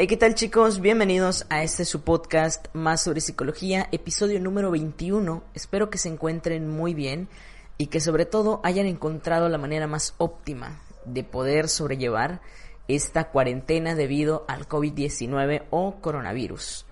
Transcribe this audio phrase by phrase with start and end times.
[0.00, 0.80] Hey, ¿qué tal chicos?
[0.80, 5.42] Bienvenidos a este su podcast más sobre psicología, episodio número 21.
[5.52, 7.28] Espero que se encuentren muy bien
[7.76, 12.40] y que sobre todo hayan encontrado la manera más óptima de poder sobrellevar
[12.88, 16.86] esta cuarentena debido al COVID-19 o coronavirus.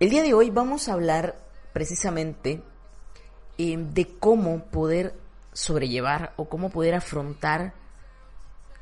[0.00, 1.38] El día de hoy vamos a hablar
[1.72, 2.64] precisamente
[3.58, 5.14] eh, de cómo poder
[5.52, 7.74] sobrellevar o cómo poder afrontar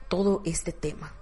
[0.09, 1.17] todo este tema.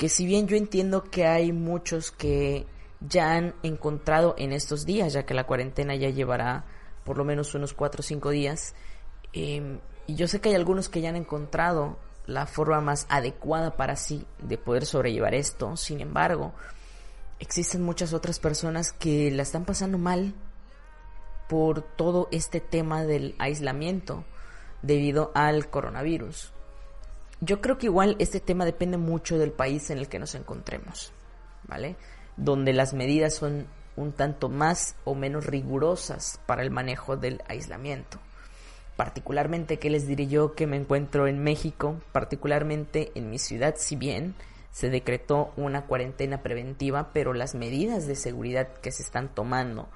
[0.00, 2.66] Que si bien yo entiendo que hay muchos que
[3.00, 6.64] ya han encontrado en estos días, ya que la cuarentena ya llevará
[7.04, 8.74] por lo menos unos 4 o 5 días,
[9.34, 13.76] eh, y yo sé que hay algunos que ya han encontrado la forma más adecuada
[13.76, 15.76] para sí de poder sobrellevar esto.
[15.76, 16.54] Sin embargo,
[17.38, 20.32] existen muchas otras personas que la están pasando mal
[21.46, 24.24] por todo este tema del aislamiento
[24.80, 26.54] debido al coronavirus.
[27.40, 31.12] Yo creo que igual este tema depende mucho del país en el que nos encontremos,
[31.66, 31.96] ¿vale?
[32.36, 38.18] Donde las medidas son un tanto más o menos rigurosas para el manejo del aislamiento
[39.00, 41.96] particularmente, ¿qué les diré yo que me encuentro en México?
[42.12, 44.34] Particularmente en mi ciudad, si bien
[44.72, 49.88] se decretó una cuarentena preventiva, pero las medidas de seguridad que se están tomando,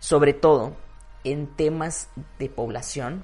[0.00, 0.74] sobre todo
[1.22, 2.08] en temas
[2.40, 3.22] de población,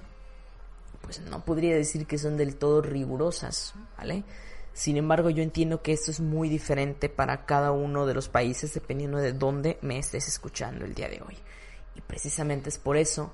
[1.01, 4.25] pues no podría decir que son del todo rigurosas, ¿vale?
[4.73, 8.73] Sin embargo, yo entiendo que esto es muy diferente para cada uno de los países
[8.73, 11.37] dependiendo de dónde me estés escuchando el día de hoy.
[11.97, 13.33] Y precisamente es por eso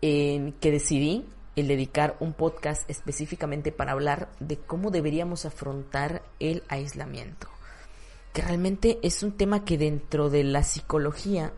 [0.00, 7.48] que decidí el dedicar un podcast específicamente para hablar de cómo deberíamos afrontar el aislamiento.
[8.32, 11.52] Que realmente es un tema que dentro de la psicología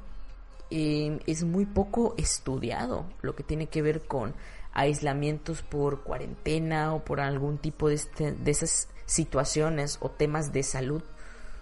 [0.71, 4.35] eh, es muy poco estudiado, lo que tiene que ver con
[4.75, 10.63] aislamientos por cuarentena o por algún tipo de, este, de esas situaciones o temas de
[10.63, 11.03] salud.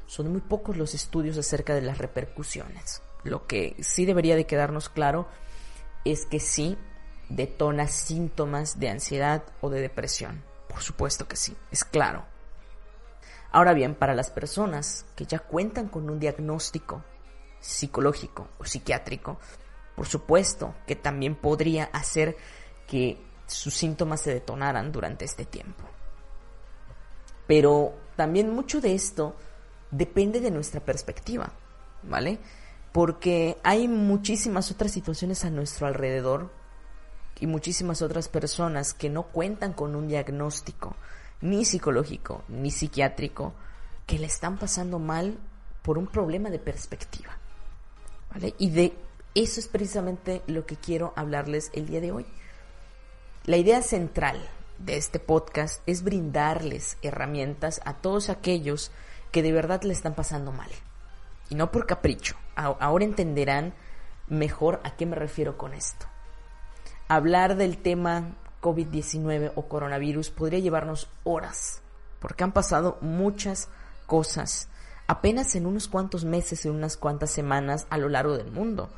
[0.06, 3.02] Son muy pocos los estudios acerca de las repercusiones.
[3.22, 5.28] Lo que sí debería de quedarnos claro
[6.04, 6.76] es que sí
[7.28, 10.42] detona síntomas de ansiedad o de depresión.
[10.68, 12.24] Por supuesto que sí, es claro.
[13.50, 17.04] Ahora bien, para las personas que ya cuentan con un diagnóstico
[17.60, 19.38] psicológico o psiquiátrico,
[19.94, 22.36] por supuesto que también podría hacer
[22.92, 23.16] que
[23.46, 25.82] sus síntomas se detonaran durante este tiempo.
[27.46, 29.34] Pero también mucho de esto
[29.90, 31.50] depende de nuestra perspectiva,
[32.02, 32.38] ¿vale?
[32.92, 36.50] porque hay muchísimas otras situaciones a nuestro alrededor
[37.40, 40.94] y muchísimas otras personas que no cuentan con un diagnóstico
[41.40, 43.54] ni psicológico ni psiquiátrico
[44.06, 45.38] que le están pasando mal
[45.82, 47.38] por un problema de perspectiva.
[48.32, 48.54] ¿Vale?
[48.58, 48.94] Y de
[49.34, 52.26] eso es precisamente lo que quiero hablarles el día de hoy.
[53.44, 54.38] La idea central
[54.78, 58.92] de este podcast es brindarles herramientas a todos aquellos
[59.32, 60.70] que de verdad le están pasando mal
[61.50, 62.36] y no por capricho.
[62.54, 63.74] Ahora entenderán
[64.28, 66.06] mejor a qué me refiero con esto.
[67.08, 71.82] Hablar del tema COVID-19 o coronavirus podría llevarnos horas,
[72.20, 73.68] porque han pasado muchas
[74.06, 74.68] cosas
[75.08, 78.88] apenas en unos cuantos meses, en unas cuantas semanas a lo largo del mundo.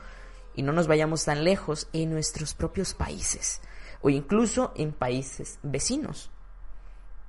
[0.55, 3.63] Y no nos vayamos tan lejos en nuestros propios países
[4.05, 6.31] o incluso en países vecinos.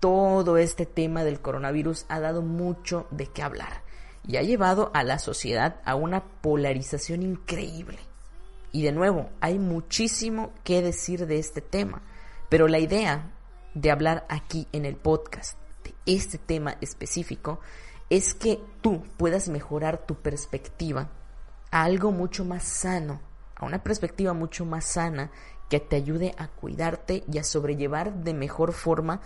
[0.01, 3.81] Todo este tema del coronavirus ha dado mucho de qué hablar
[4.27, 7.97] y ha llevado a la sociedad a una polarización increíble.
[8.73, 12.01] Y de nuevo, hay muchísimo que decir de este tema,
[12.49, 13.31] pero la idea
[13.73, 17.61] de hablar aquí en el podcast de este tema específico
[18.09, 21.09] es que tú puedas mejorar tu perspectiva
[21.71, 23.21] a algo mucho más sano,
[23.55, 25.31] a una perspectiva mucho más sana
[25.69, 29.21] que te ayude a cuidarte y a sobrellevar de mejor forma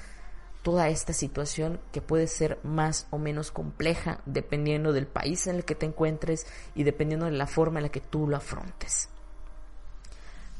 [0.63, 5.66] toda esta situación que puede ser más o menos compleja dependiendo del país en el
[5.66, 9.09] que te encuentres y dependiendo de la forma en la que tú lo afrontes.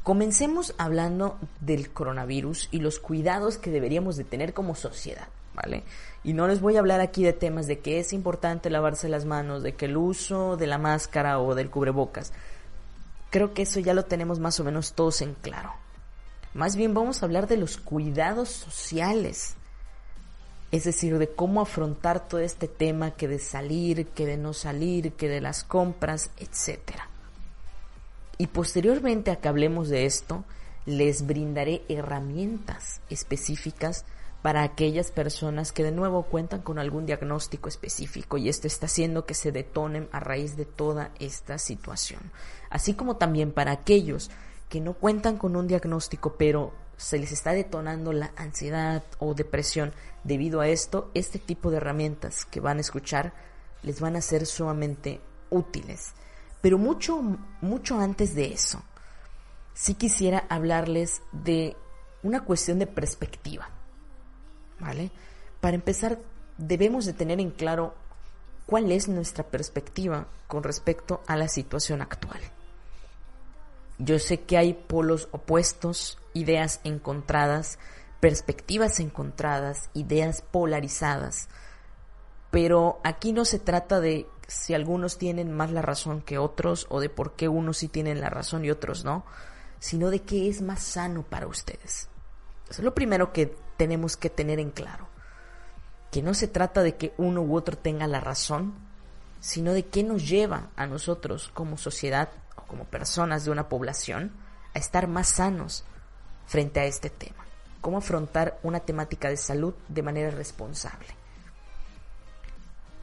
[0.04, 5.83] Comencemos hablando del coronavirus y los cuidados que deberíamos de tener como sociedad, ¿vale?
[6.24, 9.25] Y no les voy a hablar aquí de temas de que es importante lavarse las
[9.25, 12.31] manos, de que el uso de la máscara o del cubrebocas.
[13.30, 15.74] Creo que eso ya lo tenemos más o menos todos en claro.
[16.54, 19.56] Más bien vamos a hablar de los cuidados sociales
[20.72, 25.14] es decir, de cómo afrontar todo este tema que de salir, que de no salir,
[25.14, 26.92] que de las compras, etc.
[28.38, 30.44] Y posteriormente a que hablemos de esto,
[30.86, 34.06] les brindaré herramientas específicas
[34.44, 39.26] para aquellas personas que de nuevo cuentan con algún diagnóstico específico y esto está haciendo
[39.26, 42.22] que se detonen a raíz de toda esta situación.
[42.69, 44.30] Así como también para aquellos
[44.69, 49.94] que no cuentan con un diagnóstico pero se les está detonando la ansiedad o depresión
[50.24, 53.33] debido a esto, este tipo de herramientas que van a escuchar
[53.83, 56.13] les van a ser sumamente útiles.
[56.62, 57.21] Pero mucho,
[57.62, 58.83] mucho antes de eso,
[59.74, 61.77] sí quisiera hablarles de
[62.21, 63.69] una cuestión de perspectiva.
[64.80, 65.10] ¿Vale?
[65.62, 66.19] Para empezar,
[66.57, 67.95] debemos de tener en claro
[68.66, 72.42] cuál es nuestra perspectiva con respecto a la situación actual.
[74.00, 77.78] Yo sé que hay polos opuestos, ideas encontradas,
[78.19, 81.50] perspectivas encontradas, ideas polarizadas,
[82.51, 87.00] pero aquí no se trata de si algunos tienen más la razón que otros o
[87.00, 89.25] de por qué unos sí tienen la razón y otros no,
[89.80, 92.10] sino de qué es más sano para ustedes.
[92.69, 95.07] Es lo primero que tenemos que tener en claro.
[96.12, 98.74] Que no se trata de que uno u otro tenga la razón,
[99.40, 102.30] sino de qué nos lleva a nosotros como sociedad
[102.69, 104.31] como personas de una población
[104.74, 105.83] a estar más sanos
[106.45, 107.45] frente a este tema.
[107.81, 111.07] Cómo afrontar una temática de salud de manera responsable.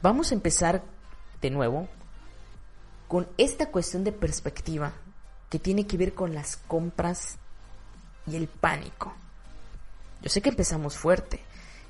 [0.01, 0.81] Vamos a empezar
[1.41, 1.87] de nuevo
[3.07, 4.93] con esta cuestión de perspectiva
[5.49, 7.37] que tiene que ver con las compras
[8.25, 9.13] y el pánico.
[10.21, 11.41] Yo sé que empezamos fuerte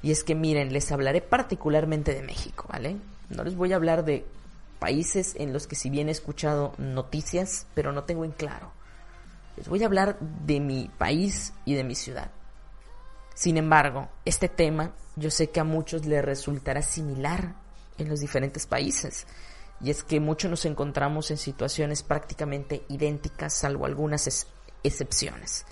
[0.02, 2.98] y es que miren, les hablaré particularmente de México, ¿vale?
[3.30, 4.26] No les voy a hablar de
[4.80, 8.72] países en los que si bien he escuchado noticias, pero no tengo en claro.
[9.56, 12.32] Les voy a hablar de mi país y de mi ciudad.
[13.34, 17.56] Sin embargo, este tema yo sé que a muchos les resultará similar
[17.98, 19.26] en los diferentes países.
[19.82, 24.48] Y es que muchos nos encontramos en situaciones prácticamente idénticas, salvo algunas
[24.84, 25.66] excepciones.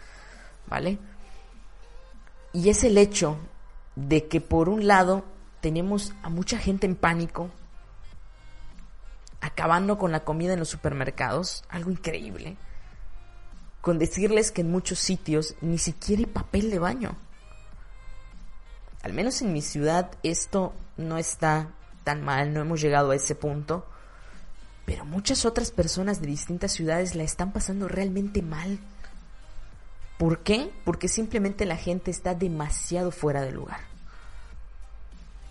[0.68, 0.98] ¿Vale?
[2.54, 3.38] Y es el hecho
[3.96, 5.24] de que por un lado
[5.62, 7.50] tenemos a mucha gente en pánico,
[9.45, 12.57] acabando con la comida en los supermercados, algo increíble,
[13.80, 17.15] con decirles que en muchos sitios ni siquiera hay papel de baño.
[19.03, 21.68] Al menos en mi ciudad esto no está
[22.03, 23.86] tan mal, no hemos llegado a ese punto,
[24.83, 28.80] pero muchas otras personas de distintas ciudades la están pasando realmente mal.
[30.18, 30.71] ¿Por qué?
[30.83, 33.81] Porque simplemente la gente está demasiado fuera de lugar.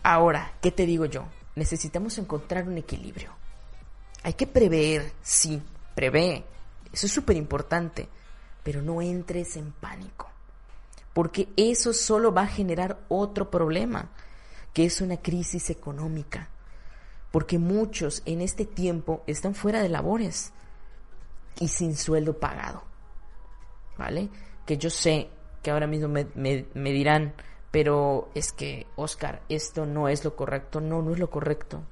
[0.03, 1.27] Ahora, ¿qué te digo yo?
[1.55, 3.44] Necesitamos encontrar un equilibrio.
[4.25, 5.63] Hay que prever, sí,
[5.95, 6.45] prevé.
[6.93, 8.09] Eso es súper importante.
[8.65, 10.29] Pero no entres en pánico.
[11.13, 14.11] Porque eso solo va a generar otro problema
[14.73, 16.49] que es una crisis económica,
[17.31, 20.53] porque muchos en este tiempo están fuera de labores
[21.61, 22.83] y sin sueldo pagado.
[23.97, 24.29] ¿Vale?
[24.67, 25.31] Que yo sé
[25.63, 27.35] que ahora mismo me, me, dirán,
[27.71, 30.81] pero es que, Oscar, esto no es lo correcto.
[30.81, 31.85] No, no es lo correcto.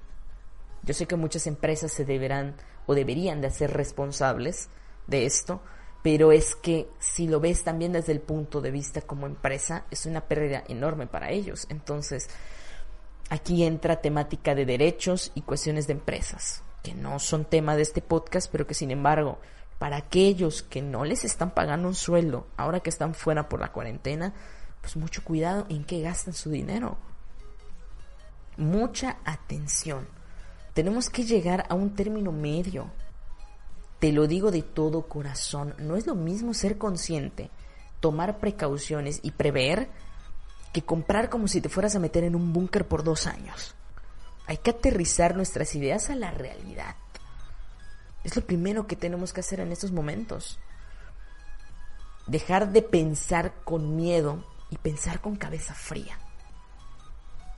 [0.82, 2.56] Yo sé que muchas empresas se deberán
[2.86, 4.68] o deberían de hacer responsables
[5.06, 5.62] de esto,
[6.02, 10.06] pero es que si lo ves también desde el punto de vista como empresa, es
[10.06, 11.66] una pérdida enorme para ellos.
[11.68, 12.28] Entonces,
[13.32, 18.02] Aquí entra temática de derechos y cuestiones de empresas, que no son tema de este
[18.02, 19.38] podcast, pero que sin embargo,
[19.78, 23.72] para aquellos que no les están pagando un sueldo, ahora que están fuera por la
[23.72, 24.34] cuarentena,
[24.82, 26.98] pues mucho cuidado en qué gastan su dinero.
[28.58, 30.06] Mucha atención.
[30.74, 32.90] Tenemos que llegar a un término medio.
[33.98, 37.50] Te lo digo de todo corazón, no es lo mismo ser consciente,
[38.00, 39.90] tomar precauciones y prever
[40.72, 43.74] que comprar como si te fueras a meter en un búnker por dos años.
[44.46, 46.96] Hay que aterrizar nuestras ideas a la realidad.
[48.24, 50.58] Es lo primero que tenemos que hacer en estos momentos.
[52.26, 56.18] Dejar de pensar con miedo y pensar con cabeza fría.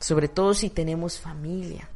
[0.00, 1.88] Sobre todo si tenemos familia.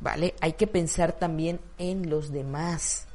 [0.00, 0.34] ¿Vale?
[0.40, 3.06] Hay que pensar también en los demás.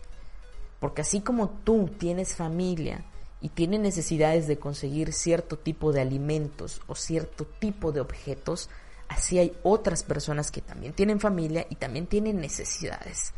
[0.80, 3.06] Porque así como tú tienes familia,
[3.46, 8.72] y tiene necesidades de conseguir cierto tipo de alimentos o cierto tipo de objetos,
[9.08, 13.34] así hay otras personas que también tienen familia y también tienen necesidades.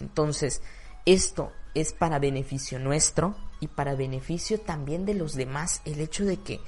[0.00, 0.62] Entonces,
[1.06, 6.38] esto es para beneficio nuestro y para beneficio también de los demás el hecho de
[6.38, 6.60] que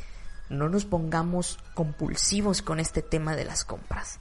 [0.51, 4.21] no nos pongamos compulsivos con este tema de las compras.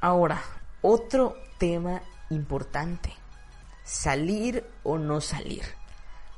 [0.00, 0.42] Ahora,
[0.80, 3.12] otro tema importante.
[3.84, 5.62] Salir o no salir.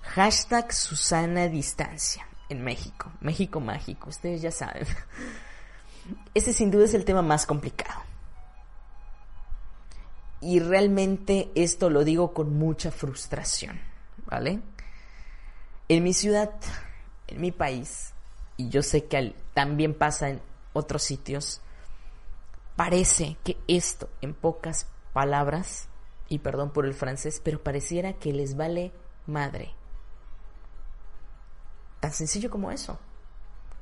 [0.03, 3.13] Hashtag Susana Distancia en México.
[3.21, 4.85] México mágico, ustedes ya saben.
[6.35, 8.01] Ese sin duda es el tema más complicado.
[10.41, 13.81] Y realmente esto lo digo con mucha frustración,
[14.27, 14.61] ¿vale?
[15.89, 16.51] En mi ciudad,
[17.29, 18.13] en mi país,
[18.57, 20.43] y yo sé que también pasa en
[20.73, 21.61] otros sitios,
[22.77, 25.89] Parece que esto, en pocas palabras,
[26.29, 28.93] y perdón por el francés, pero pareciera que les vale
[29.27, 29.75] madre
[32.03, 32.99] Tan sencillo como eso.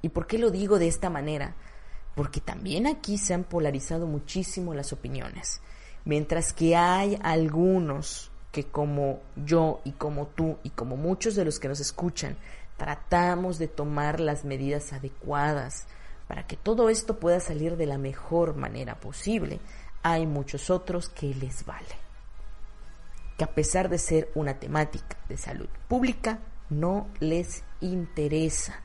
[0.03, 1.55] ¿Y por qué lo digo de esta manera?
[2.15, 5.63] Porque también aquí se han polarizado muchísimo las opiniones.
[6.05, 11.59] Mientras que hay algunos que como yo y como tú y como muchos de los
[11.59, 12.37] que nos escuchan,
[12.77, 15.87] tratamos de tomar las medidas adecuadas
[16.31, 19.59] para que todo esto pueda salir de la mejor manera posible,
[20.05, 21.89] hay muchos otros que les vale.
[23.37, 28.81] Que a pesar de ser una temática de salud pública, no les interesa.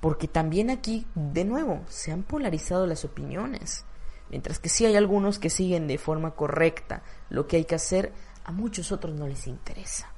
[0.00, 3.84] Porque también aquí, de nuevo, se han polarizado las opiniones.
[4.30, 8.14] Mientras que sí hay algunos que siguen de forma correcta lo que hay que hacer,
[8.46, 10.08] a muchos otros no les interesa.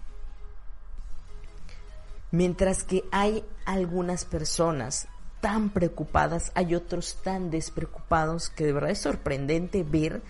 [2.31, 5.09] Mientras que hay algunas personas
[5.47, 10.21] tan preocupadas, hay otros tan despreocupados que de verdad es sorprendente ver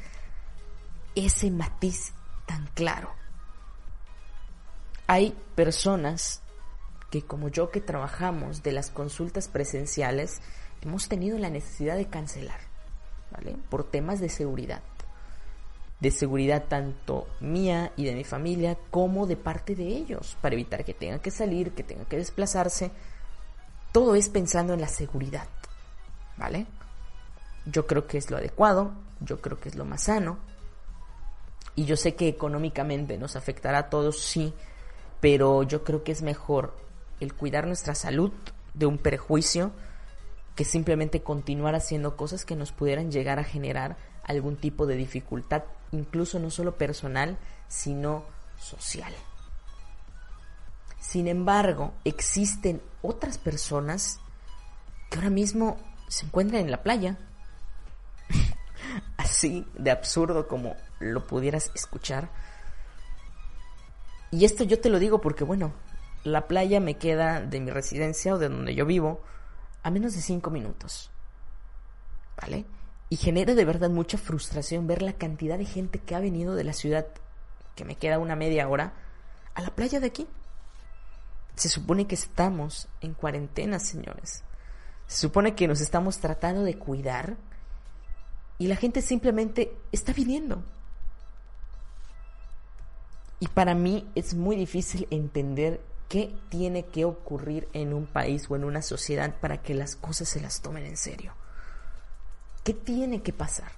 [1.14, 2.12] ese matiz
[2.44, 3.08] tan claro.
[5.06, 6.42] Hay personas
[7.11, 10.42] que como yo que trabajamos de las consultas presenciales,
[10.82, 12.61] hemos tenido la necesidad de cancelar,
[13.30, 13.56] ¿vale?
[13.70, 14.82] Por temas de seguridad.
[15.99, 20.85] De seguridad tanto mía y de mi familia como de parte de ellos, para evitar
[20.85, 22.90] que tengan que salir, que tengan que desplazarse.
[23.93, 25.47] Todo es pensando en la seguridad,
[26.37, 26.66] ¿vale?
[27.64, 30.38] Yo creo que es lo adecuado, yo creo que es lo más sano.
[31.75, 34.55] Y yo sé que económicamente nos afectará a todos, sí,
[35.21, 36.75] pero yo creo que es mejor
[37.21, 38.33] el cuidar nuestra salud
[38.75, 39.73] de un perjuicio
[40.55, 45.64] que simplemente continuar haciendo cosas que nos pudieran llegar a generar algún tipo de dificultad,
[45.93, 47.38] incluso no solo personal,
[47.69, 48.25] sino
[48.59, 49.12] social.
[51.06, 54.18] Sin embargo, existen otras personas
[55.08, 55.76] que ahora mismo
[56.08, 57.16] se encuentran en la playa,
[59.16, 62.28] así de absurdo como lo pudieras escuchar.
[64.32, 65.72] Y esto yo te lo digo porque, bueno,
[66.25, 69.20] la playa me queda de mi residencia o de donde yo vivo
[69.84, 71.12] a menos de cinco minutos.
[72.42, 72.66] ¿Vale?
[73.10, 76.64] Y genera de verdad mucha frustración ver la cantidad de gente que ha venido de
[76.64, 77.06] la ciudad,
[77.76, 78.92] que me queda una media hora,
[79.54, 80.26] a la playa de aquí.
[81.56, 84.44] Se supone que estamos en cuarentena, señores.
[85.06, 87.36] Se supone que nos estamos tratando de cuidar
[88.58, 90.62] y la gente simplemente está viniendo.
[93.40, 98.54] Y para mí es muy difícil entender ¿Qué tiene que ocurrir en un país o
[98.54, 101.32] en una sociedad para que las cosas se las tomen en serio?
[102.62, 103.72] ¿Qué tiene que pasar?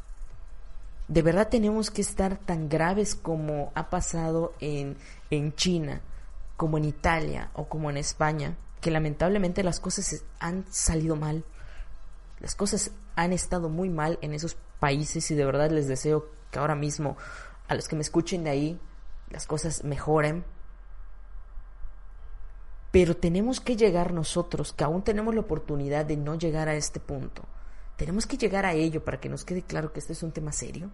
[1.09, 4.99] ¿De verdad tenemos que estar tan graves como ha pasado en,
[5.31, 6.03] en China,
[6.59, 8.59] como en Italia o como en España?
[8.83, 11.47] Que lamentablemente las cosas han salido mal.
[12.41, 16.59] Las cosas han estado muy mal en esos países y de verdad les deseo que
[16.59, 17.17] ahora mismo
[17.69, 18.81] a los que me escuchen de ahí
[19.31, 20.45] las cosas mejoren,
[22.91, 27.01] pero tenemos que llegar nosotros, que aún tenemos la oportunidad de no llegar a este
[27.01, 27.45] punto.
[27.97, 30.53] Tenemos que llegar a ello para que nos quede claro que este es un tema
[30.53, 30.91] serio.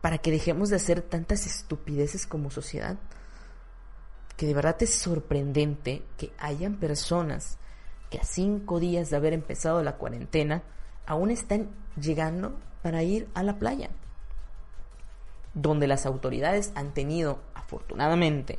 [0.00, 2.98] Para que dejemos de hacer tantas estupideces como sociedad.
[4.36, 7.58] Que de verdad es sorprendente que hayan personas
[8.10, 10.62] que a cinco días de haber empezado la cuarentena
[11.06, 13.90] aún están llegando para ir a la playa.
[15.54, 18.58] Donde las autoridades han tenido, afortunadamente,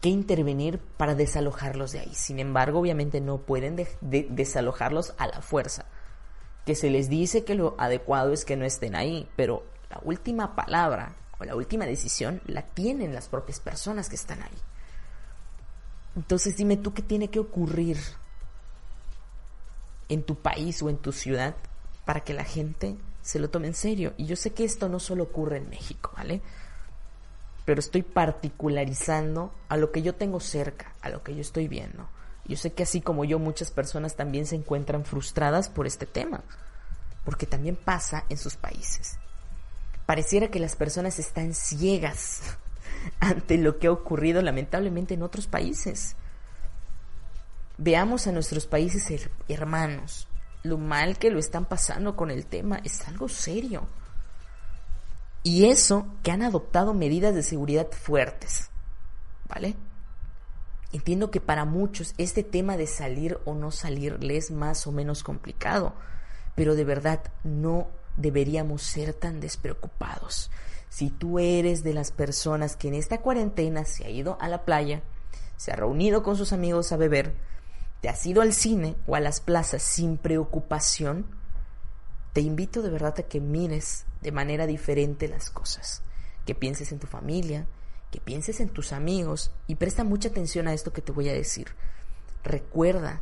[0.00, 2.14] que intervenir para desalojarlos de ahí.
[2.14, 5.84] Sin embargo, obviamente no pueden desalojarlos a la fuerza.
[6.64, 10.56] Que se les dice que lo adecuado es que no estén ahí, pero la última
[10.56, 14.58] palabra o la última decisión la tienen las propias personas que están ahí.
[16.16, 17.98] Entonces dime tú qué tiene que ocurrir
[20.08, 21.54] en tu país o en tu ciudad
[22.04, 24.12] para que la gente se lo tome en serio.
[24.16, 26.42] Y yo sé que esto no solo ocurre en México, ¿vale?
[27.70, 32.08] pero estoy particularizando a lo que yo tengo cerca, a lo que yo estoy viendo.
[32.44, 36.42] Yo sé que así como yo, muchas personas también se encuentran frustradas por este tema,
[37.24, 39.20] porque también pasa en sus países.
[40.10, 42.40] Pareciera que las personas están ciegas
[43.20, 46.16] ante lo que ha ocurrido lamentablemente en otros países.
[47.78, 49.06] Veamos a nuestros países
[49.46, 50.26] hermanos,
[50.64, 53.86] lo mal que lo están pasando con el tema es algo serio.
[55.44, 58.68] Y eso que han adoptado medidas de seguridad fuertes.
[59.48, 59.76] ¿Vale?
[60.92, 64.90] Entiendo que para muchos este tema de salir o no salir le es más o
[64.90, 65.94] menos complicado,
[66.56, 70.50] pero de verdad no deberíamos ser tan despreocupados.
[70.88, 74.64] Si tú eres de las personas que en esta cuarentena se ha ido a la
[74.64, 75.02] playa,
[75.56, 77.34] se ha reunido con sus amigos a beber,
[78.00, 81.26] te has ido al cine o a las plazas sin preocupación,
[82.32, 86.02] te invito de verdad a que mires de manera diferente las cosas,
[86.46, 87.66] que pienses en tu familia,
[88.10, 91.32] que pienses en tus amigos y presta mucha atención a esto que te voy a
[91.32, 91.68] decir.
[92.42, 93.20] Recuerda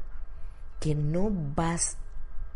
[0.80, 1.96] que no vas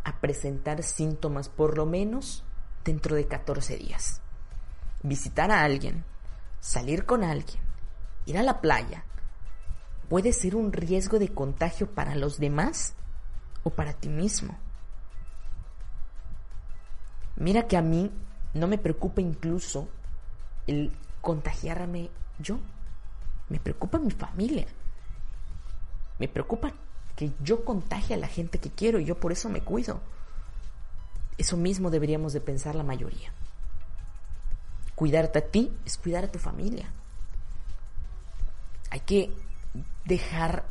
[0.04, 2.44] a presentar síntomas por lo menos
[2.84, 4.20] dentro de 14 días.
[5.02, 6.04] Visitar a alguien,
[6.60, 7.62] salir con alguien,
[8.26, 9.04] ir a la playa,
[10.08, 12.94] puede ser un riesgo de contagio para los demás
[13.62, 14.58] o para ti mismo.
[17.36, 18.10] Mira que a mí
[18.54, 19.88] no me preocupa incluso
[20.66, 22.58] el contagiarme yo.
[23.48, 24.66] Me preocupa mi familia.
[26.18, 26.72] Me preocupa
[27.16, 30.00] que yo contagie a la gente que quiero y yo por eso me cuido.
[31.38, 33.32] Eso mismo deberíamos de pensar la mayoría.
[34.94, 36.92] Cuidarte a ti es cuidar a tu familia.
[38.90, 39.32] Hay que
[40.04, 40.64] dejar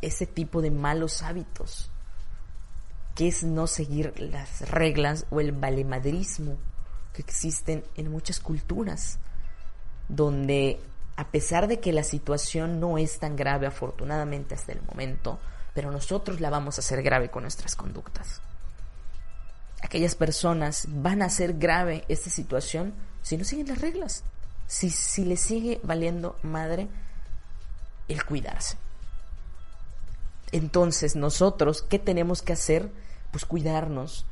[0.00, 1.90] ese tipo de malos hábitos,
[3.14, 6.56] que es no seguir las reglas o el valemadrismo
[7.12, 9.18] que existen en muchas culturas,
[10.08, 10.80] donde
[11.16, 15.40] a pesar de que la situación no es tan grave afortunadamente hasta el momento,
[15.78, 18.40] pero nosotros la vamos a hacer grave con nuestras conductas.
[19.80, 24.24] Aquellas personas van a hacer grave esta situación si no siguen las reglas,
[24.66, 26.88] si, si les sigue valiendo madre
[28.08, 28.76] el cuidarse.
[30.50, 32.90] Entonces nosotros, ¿qué tenemos que hacer?
[33.30, 34.26] Pues cuidarnos.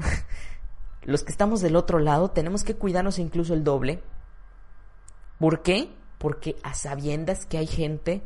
[1.04, 4.02] Los que estamos del otro lado tenemos que cuidarnos incluso el doble.
[5.38, 5.94] ¿Por qué?
[6.18, 8.24] Porque a sabiendas que hay gente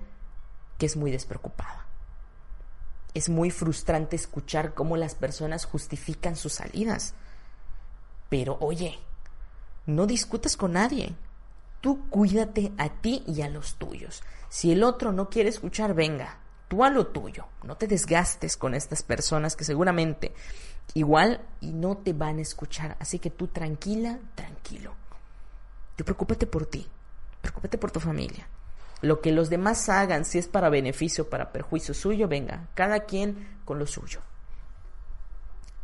[0.79, 1.82] que es muy despreocupada
[3.15, 7.15] es muy frustrante escuchar cómo las personas justifican sus salidas.
[8.29, 8.99] Pero oye,
[9.87, 11.15] no discutas con nadie.
[11.81, 14.23] Tú cuídate a ti y a los tuyos.
[14.49, 16.39] Si el otro no quiere escuchar, venga,
[16.69, 17.47] tú a lo tuyo.
[17.65, 20.33] No te desgastes con estas personas que seguramente
[20.95, 22.97] igual y no te van a escuchar.
[23.01, 24.95] Así que tú tranquila, tranquilo.
[25.97, 26.87] Tú preocúpate por ti.
[27.43, 28.47] Preocúpate por tu familia.
[29.03, 33.01] Lo que los demás hagan, si es para beneficio o para perjuicio suyo, venga, cada
[33.01, 34.21] quien con lo suyo.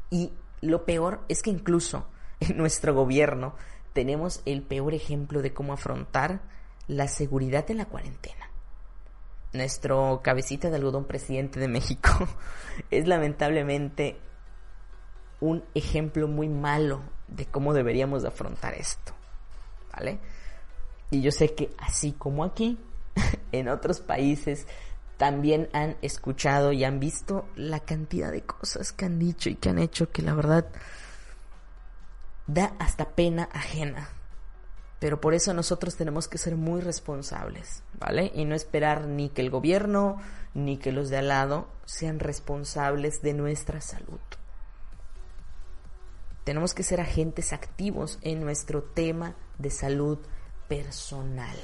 [0.08, 2.06] Y lo peor es que incluso
[2.40, 3.54] en nuestro gobierno
[3.92, 6.40] tenemos el peor ejemplo de cómo afrontar
[6.86, 8.50] la seguridad en la cuarentena.
[9.52, 12.10] Nuestro cabecita de algodón presidente de México
[12.90, 14.18] es lamentablemente
[15.40, 19.12] un ejemplo muy malo de cómo deberíamos de afrontar esto.
[19.92, 20.18] ¿Vale?
[21.10, 22.78] Y yo sé que así como aquí,
[23.52, 24.66] en otros países
[25.18, 29.68] también han escuchado y han visto la cantidad de cosas que han dicho y que
[29.68, 30.66] han hecho que la verdad
[32.46, 34.08] da hasta pena ajena.
[35.00, 38.32] Pero por eso nosotros tenemos que ser muy responsables, ¿vale?
[38.34, 40.20] Y no esperar ni que el gobierno
[40.54, 44.20] ni que los de al lado sean responsables de nuestra salud.
[46.44, 50.18] Tenemos que ser agentes activos en nuestro tema de salud
[50.68, 51.56] personal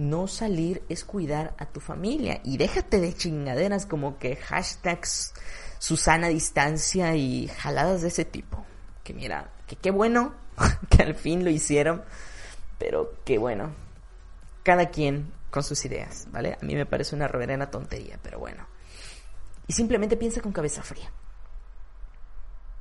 [0.00, 2.40] no salir es cuidar a tu familia.
[2.42, 5.34] Y déjate de chingaderas como que hashtags
[5.78, 8.64] Susana Distancia y jaladas de ese tipo.
[9.04, 10.34] Que mira, que qué bueno
[10.88, 12.02] que al fin lo hicieron,
[12.78, 13.72] pero qué bueno.
[14.62, 16.56] Cada quien con sus ideas, ¿vale?
[16.60, 18.66] A mí me parece una reverenda tontería, pero bueno.
[19.66, 21.12] Y simplemente piensa con cabeza fría.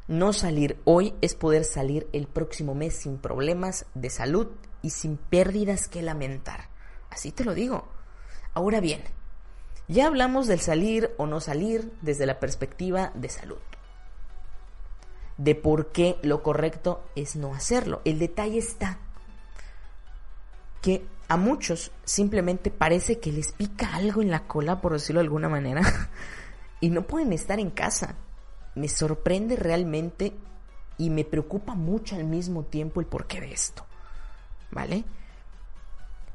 [0.07, 4.47] No salir hoy es poder salir el próximo mes sin problemas de salud
[4.81, 6.69] y sin pérdidas que lamentar.
[7.09, 7.87] Así te lo digo.
[8.53, 9.03] Ahora bien,
[9.87, 13.57] ya hablamos del salir o no salir desde la perspectiva de salud.
[15.37, 18.01] De por qué lo correcto es no hacerlo.
[18.05, 18.99] El detalle está
[20.81, 25.25] que a muchos simplemente parece que les pica algo en la cola, por decirlo de
[25.25, 25.81] alguna manera,
[26.81, 28.15] y no pueden estar en casa.
[28.75, 30.33] Me sorprende realmente
[30.97, 33.85] y me preocupa mucho al mismo tiempo el porqué de esto.
[34.71, 35.03] ¿Vale?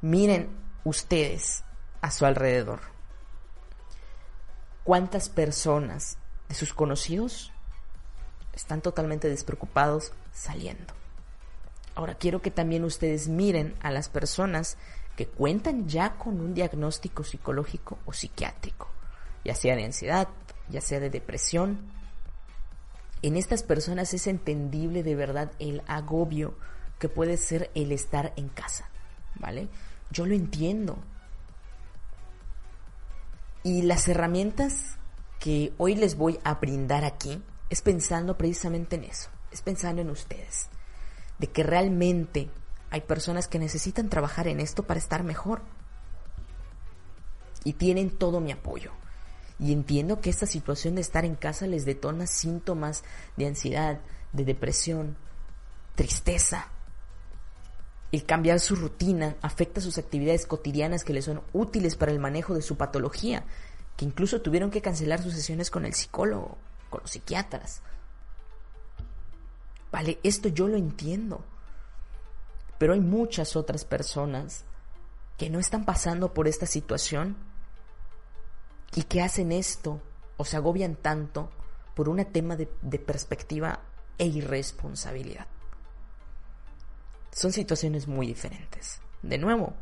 [0.01, 1.65] Miren, ustedes
[2.01, 2.81] a su alrededor?
[4.85, 6.19] ¿Cuántas personas
[6.49, 7.53] de sus conocidos
[8.53, 10.93] están totalmente despreocupados saliendo?
[11.95, 14.77] Ahora quiero que también ustedes miren a las personas
[15.17, 18.89] que cuentan ya con un diagnóstico psicológico o psiquiátrico,
[19.45, 20.29] ya sea de ansiedad,
[20.69, 21.79] ya sea de depresión.
[23.23, 26.59] En estas personas es entendible de verdad el agobio
[26.99, 28.89] que puede ser el estar en casa,
[29.37, 29.69] ¿vale?
[30.11, 30.99] Yo lo entiendo.
[33.63, 34.99] Y las herramientas
[35.41, 40.11] que hoy les voy a brindar aquí es pensando precisamente en eso, es pensando en
[40.11, 40.69] ustedes,
[41.39, 42.51] de que realmente
[42.91, 45.63] hay personas que necesitan trabajar en esto para estar mejor.
[47.65, 48.93] Y tienen todo mi apoyo.
[49.59, 53.03] Y entiendo que esta situación de estar en casa les detona síntomas
[53.37, 54.01] de ansiedad,
[54.33, 55.17] de depresión,
[55.95, 56.69] tristeza,
[58.15, 62.55] El cambiar su rutina afecta sus actividades cotidianas que le son útiles para el manejo
[62.55, 63.43] de su patología,
[63.97, 66.57] que incluso tuvieron que cancelar sus sesiones con el psicólogo,
[66.91, 67.83] con los psiquiatras.
[69.91, 71.45] Vale, esto yo lo entiendo.
[72.79, 74.65] Pero hay muchas otras personas
[75.37, 77.37] que no están pasando por esta situación
[78.95, 80.01] y que hacen esto
[80.37, 81.51] o se agobian tanto
[81.97, 83.81] por un tema de, de perspectiva
[84.19, 85.49] e irresponsabilidad.
[87.35, 89.01] Son situaciones muy diferentes.
[89.23, 89.75] De nuevo,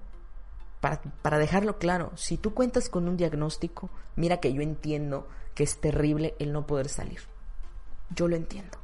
[0.81, 5.63] para, para, dejarlo claro, si tú cuentas con un diagnóstico, mira que yo entiendo que
[5.63, 7.21] es terrible el no poder salir.
[8.15, 8.79] Yo lo entiendo.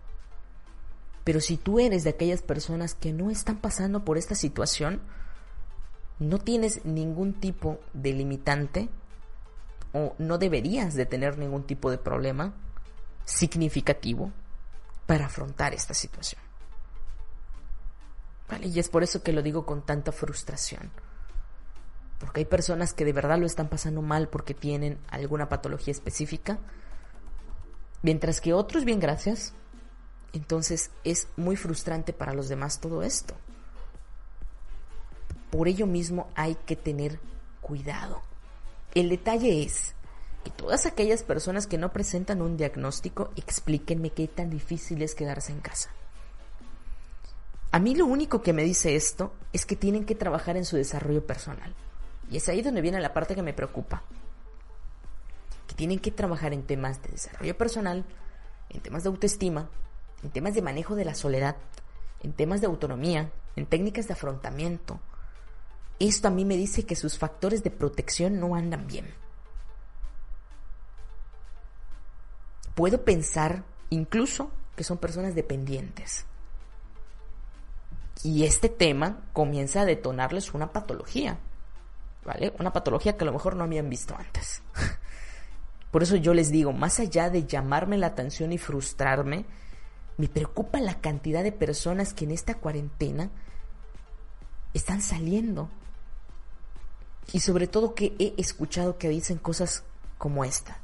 [1.24, 5.00] Pero si tú eres de aquellas personas que no están pasando por esta situación,
[6.18, 8.90] no tienes ningún tipo de limitante
[9.94, 12.52] o no deberías de tener ningún tipo de problema
[13.24, 14.30] significativo
[15.06, 16.47] para afrontar esta situación.
[18.48, 18.68] ¿Vale?
[18.68, 20.90] Y es por eso que lo digo con tanta frustración.
[22.18, 26.58] Porque hay personas que de verdad lo están pasando mal porque tienen alguna patología específica,
[28.02, 29.52] mientras que otros, bien gracias,
[30.32, 33.34] entonces es muy frustrante para los demás todo esto.
[35.50, 37.20] Por ello mismo hay que tener
[37.60, 38.22] cuidado.
[38.94, 39.94] El detalle es
[40.44, 45.52] que todas aquellas personas que no presentan un diagnóstico, explíquenme qué tan difícil es quedarse
[45.52, 45.90] en casa.
[47.70, 50.76] A mí lo único que me dice esto es que tienen que trabajar en su
[50.76, 51.74] desarrollo personal.
[52.30, 54.02] Y es ahí donde viene la parte que me preocupa.
[55.66, 58.04] Que tienen que trabajar en temas de desarrollo personal,
[58.70, 59.68] en temas de autoestima,
[60.22, 61.56] en temas de manejo de la soledad,
[62.22, 65.00] en temas de autonomía, en técnicas de afrontamiento,
[65.98, 69.12] esto a mí me dice que sus factores de protección no andan bien.
[72.74, 76.24] Puedo pensar incluso que son personas dependientes.
[78.22, 81.38] Y este tema comienza a detonarles una patología,
[82.24, 82.52] ¿vale?
[82.58, 84.62] Una patología que a lo mejor no habían visto antes.
[85.90, 89.46] Por eso yo les digo, más allá de llamarme la atención y frustrarme,
[90.16, 93.30] me preocupa la cantidad de personas que en esta cuarentena
[94.74, 95.70] están saliendo
[97.32, 99.84] y sobre todo que he escuchado que dicen cosas
[100.18, 100.78] como esta.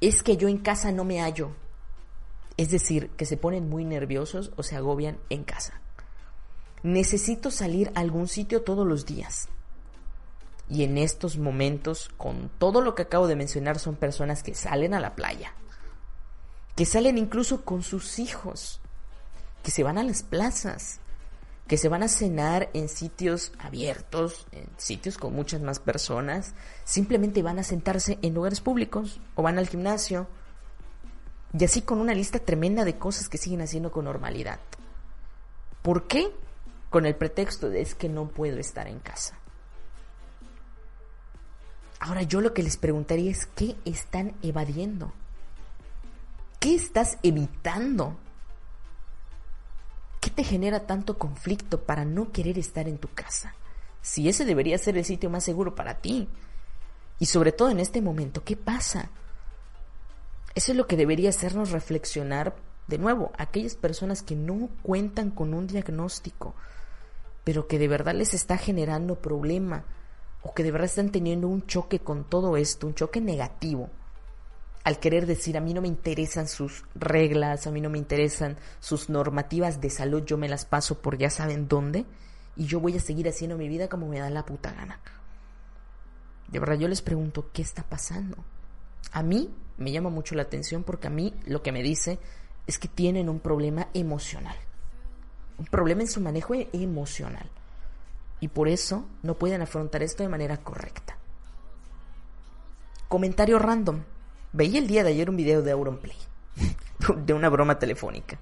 [0.00, 1.50] Es que yo en casa no me hallo.
[2.56, 5.80] Es decir, que se ponen muy nerviosos o se agobian en casa.
[6.86, 9.48] Necesito salir a algún sitio todos los días.
[10.70, 14.94] Y en estos momentos, con todo lo que acabo de mencionar, son personas que salen
[14.94, 15.52] a la playa,
[16.76, 18.80] que salen incluso con sus hijos,
[19.64, 21.00] que se van a las plazas,
[21.66, 27.42] que se van a cenar en sitios abiertos, en sitios con muchas más personas, simplemente
[27.42, 30.28] van a sentarse en lugares públicos o van al gimnasio
[31.52, 34.60] y así con una lista tremenda de cosas que siguen haciendo con normalidad.
[35.82, 36.32] ¿Por qué?
[36.90, 39.38] Con el pretexto de que no puedo estar en casa.
[41.98, 45.12] Ahora yo lo que les preguntaría es ¿qué están evadiendo?
[46.60, 48.16] ¿Qué estás evitando?
[50.20, 53.54] ¿Qué te genera tanto conflicto para no querer estar en tu casa?
[54.02, 56.28] Si ese debería ser el sitio más seguro para ti.
[57.18, 59.10] Y sobre todo en este momento, ¿qué pasa?
[60.54, 62.54] Eso es lo que debería hacernos reflexionar
[62.86, 66.54] de nuevo, aquellas personas que no cuentan con un diagnóstico,
[67.46, 69.84] pero que de verdad les está generando problema
[70.42, 73.88] o que de verdad están teniendo un choque con todo esto, un choque negativo
[74.82, 78.56] al querer decir a mí no me interesan sus reglas, a mí no me interesan
[78.80, 82.04] sus normativas de salud, yo me las paso por ya saben dónde
[82.56, 84.98] y yo voy a seguir haciendo mi vida como me da la puta gana.
[86.48, 88.38] De verdad yo les pregunto, ¿qué está pasando?
[89.12, 92.18] A mí me llama mucho la atención porque a mí lo que me dice
[92.66, 94.56] es que tienen un problema emocional.
[95.58, 97.48] Un problema en su manejo emocional.
[98.40, 101.16] Y por eso no pueden afrontar esto de manera correcta.
[103.08, 104.02] Comentario random.
[104.52, 106.16] Veía el día de ayer un video de Auronplay,
[107.16, 108.38] de una broma telefónica.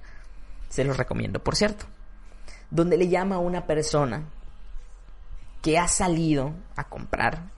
[0.68, 1.86] Se los recomiendo, por cierto.
[2.70, 4.24] Donde le llama a una persona
[5.62, 7.50] que ha salido a comprar,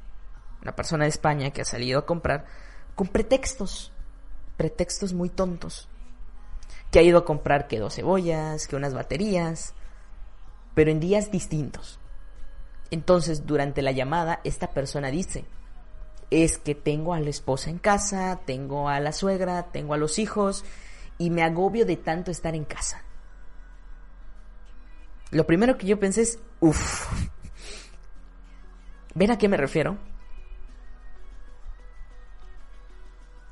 [0.62, 2.46] una persona de España que ha salido a comprar,
[2.94, 3.92] con pretextos,
[4.56, 5.88] pretextos muy tontos.
[6.96, 9.74] Que ha ido a comprar que dos cebollas, que unas baterías,
[10.74, 12.00] pero en días distintos.
[12.90, 15.44] Entonces, durante la llamada, esta persona dice,
[16.30, 20.18] es que tengo a la esposa en casa, tengo a la suegra, tengo a los
[20.18, 20.64] hijos
[21.18, 23.02] y me agobio de tanto estar en casa.
[25.32, 27.12] Lo primero que yo pensé es, uff,
[29.14, 29.98] ¿ven a qué me refiero?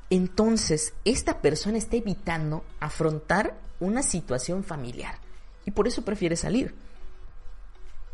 [0.09, 5.19] Entonces, esta persona está evitando afrontar una situación familiar
[5.65, 6.75] y por eso prefiere salir.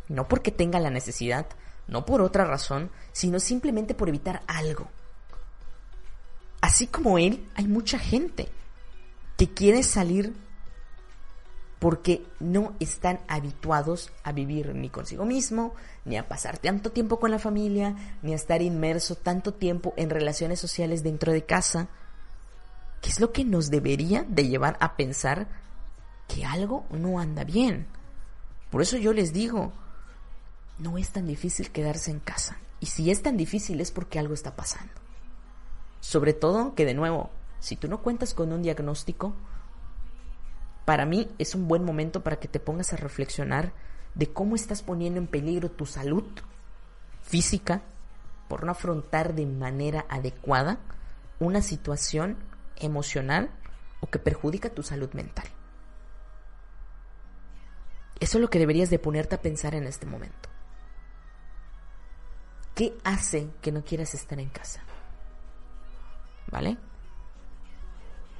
[0.07, 1.47] No porque tenga la necesidad,
[1.87, 4.87] no por otra razón, sino simplemente por evitar algo.
[6.61, 8.49] Así como él, hay mucha gente
[9.37, 10.33] que quiere salir
[11.81, 15.73] porque no están habituados a vivir ni consigo mismo,
[16.05, 20.11] ni a pasar tanto tiempo con la familia, ni a estar inmerso tanto tiempo en
[20.11, 21.89] relaciones sociales dentro de casa,
[23.01, 25.47] que es lo que nos debería de llevar a pensar
[26.27, 27.87] que algo no anda bien.
[28.69, 29.73] Por eso yo les digo,
[30.77, 32.59] no es tan difícil quedarse en casa.
[32.79, 34.93] Y si es tan difícil es porque algo está pasando.
[35.99, 39.33] Sobre todo que de nuevo, si tú no cuentas con un diagnóstico,
[40.85, 43.73] para mí es un buen momento para que te pongas a reflexionar
[44.15, 46.23] de cómo estás poniendo en peligro tu salud
[47.21, 47.81] física
[48.47, 50.79] por no afrontar de manera adecuada
[51.39, 52.37] una situación
[52.77, 53.49] emocional
[54.01, 55.45] o que perjudica tu salud mental.
[58.19, 60.49] Eso es lo que deberías de ponerte a pensar en este momento.
[62.75, 64.81] ¿Qué hace que no quieras estar en casa?
[66.51, 66.77] ¿Vale?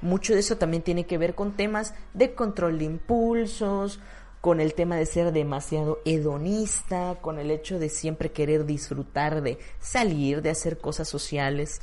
[0.02, 4.00] Mucho de eso también tiene que ver con temas de control de impulsos,
[4.40, 9.58] con el tema de ser demasiado hedonista, con el hecho de siempre querer disfrutar de
[9.78, 11.80] salir, de hacer cosas sociales.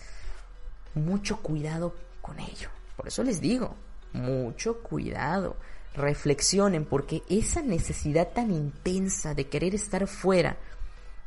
[0.93, 2.69] Mucho cuidado con ello.
[2.97, 3.75] Por eso les digo,
[4.11, 5.55] mucho cuidado.
[5.95, 10.57] Reflexionen porque esa necesidad tan intensa de querer estar fuera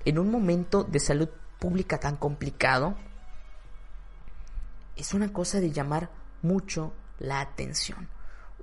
[0.04, 2.96] en un momento de salud pública tan complicado
[4.96, 6.10] es una cosa de llamar
[6.42, 8.08] mucho la atención.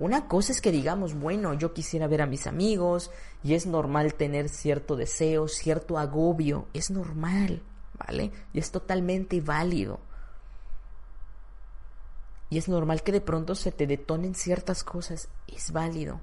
[0.00, 3.10] Una cosa es que digamos, bueno, yo quisiera ver a mis amigos
[3.42, 7.62] y es normal tener cierto deseo, cierto agobio, es normal,
[7.98, 8.32] ¿vale?
[8.54, 10.00] Y es totalmente válido.
[12.48, 16.22] Y es normal que de pronto se te detonen ciertas cosas, es válido.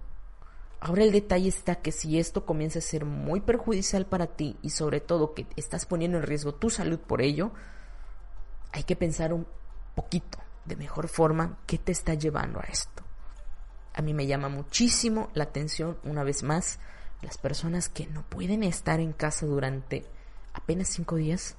[0.80, 4.72] Ahora el detalle está que si esto comienza a ser muy perjudicial para ti y
[4.72, 7.52] sobre todo que estás poniendo en riesgo tu salud por ello,
[8.72, 9.46] hay que pensar un
[9.94, 13.04] poquito de mejor forma qué te está llevando a esto.
[13.94, 16.80] A mí me llama muchísimo la atención, una vez más,
[17.22, 20.06] las personas que no pueden estar en casa durante
[20.54, 21.56] apenas cinco días,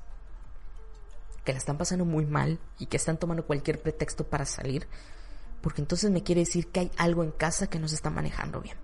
[1.45, 4.87] que la están pasando muy mal y que están tomando cualquier pretexto para salir,
[5.63, 8.61] porque entonces me quiere decir que hay algo en casa que no se está manejando
[8.61, 8.77] bien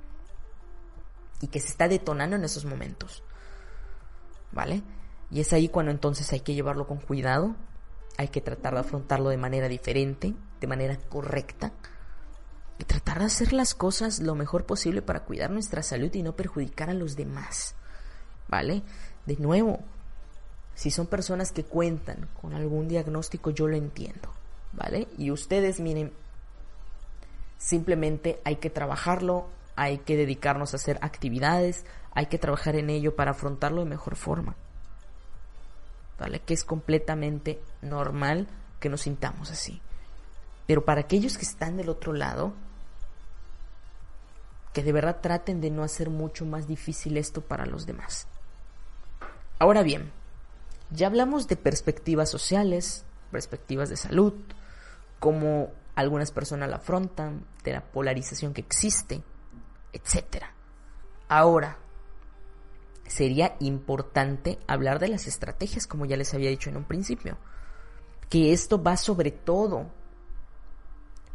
[1.41, 3.23] y que se está detonando en esos momentos.
[4.51, 4.83] ¿Vale?
[5.31, 7.55] Y es ahí cuando entonces hay que llevarlo con cuidado,
[8.17, 11.73] hay que tratar de afrontarlo de manera diferente, de manera correcta,
[12.79, 16.35] y tratar de hacer las cosas lo mejor posible para cuidar nuestra salud y no
[16.37, 17.75] perjudicar a los demás.
[18.49, 18.83] ¿Vale?
[19.27, 19.81] De nuevo,
[20.75, 24.33] si son personas que cuentan con algún diagnóstico, yo lo entiendo.
[24.73, 25.09] ¿Vale?
[25.17, 26.13] Y ustedes, miren,
[27.59, 33.15] simplemente hay que trabajarlo, hay que dedicarnos a hacer actividades, hay que trabajar en ello
[33.15, 34.57] para afrontarlo de mejor forma.
[36.19, 36.41] ¿vale?
[36.41, 38.49] Que es completamente normal
[38.81, 39.81] que nos sintamos así.
[40.67, 42.55] Pero para aquellos que están del otro lado,
[44.73, 48.27] que de verdad traten de no hacer mucho más difícil esto para los demás.
[49.59, 50.11] Ahora bien,
[50.91, 54.35] ya hablamos de perspectivas sociales, perspectivas de salud,
[55.21, 59.23] cómo algunas personas la afrontan, de la polarización que existe,
[59.93, 60.45] etc.
[61.29, 61.79] Ahora,
[63.07, 67.39] sería importante hablar de las estrategias, como ya les había dicho en un principio.
[68.29, 69.87] Que esto va sobre todo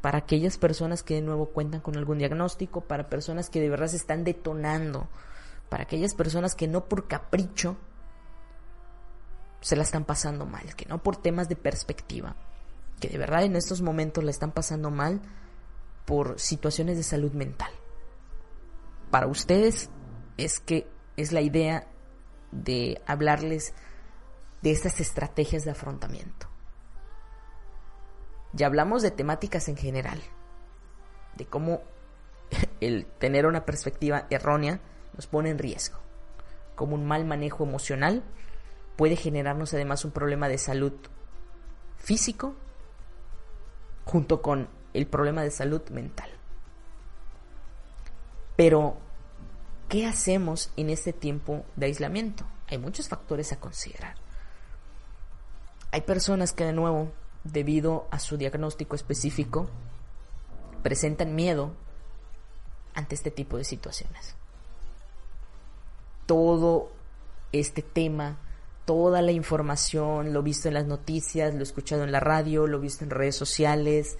[0.01, 3.87] para aquellas personas que de nuevo cuentan con algún diagnóstico, para personas que de verdad
[3.87, 5.07] se están detonando,
[5.69, 7.77] para aquellas personas que no por capricho
[9.61, 12.35] se la están pasando mal, que no por temas de perspectiva,
[12.99, 15.21] que de verdad en estos momentos la están pasando mal
[16.05, 17.71] por situaciones de salud mental.
[19.11, 19.89] Para ustedes
[20.37, 21.87] es que es la idea
[22.51, 23.73] de hablarles
[24.61, 26.48] de estas estrategias de afrontamiento.
[28.53, 30.21] Ya hablamos de temáticas en general,
[31.35, 31.81] de cómo
[32.81, 34.79] el tener una perspectiva errónea
[35.15, 35.99] nos pone en riesgo,
[36.75, 38.23] como un mal manejo emocional
[38.95, 40.93] puede generarnos además un problema de salud
[41.97, 42.55] físico
[44.03, 46.29] junto con el problema de salud mental.
[48.57, 48.97] Pero
[49.89, 52.45] ¿Qué hacemos en este tiempo de aislamiento?
[52.67, 54.13] Hay muchos factores a considerar.
[55.91, 57.11] Hay personas que de nuevo,
[57.51, 59.69] debido a su diagnóstico específico,
[60.83, 61.71] presentan miedo
[62.93, 64.35] ante este tipo de situaciones.
[66.25, 66.91] Todo
[67.51, 68.37] este tema,
[68.85, 73.03] toda la información, lo visto en las noticias, lo escuchado en la radio, lo visto
[73.03, 74.17] en redes sociales,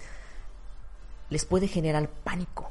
[1.28, 2.70] les puede generar pánico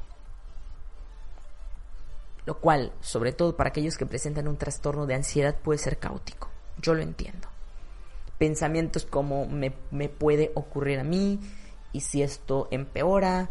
[2.50, 6.50] lo cual, sobre todo para aquellos que presentan un trastorno de ansiedad, puede ser caótico.
[6.82, 7.48] Yo lo entiendo.
[8.40, 11.40] Pensamientos como me, me puede ocurrir a mí
[11.94, 13.50] y si esto empeora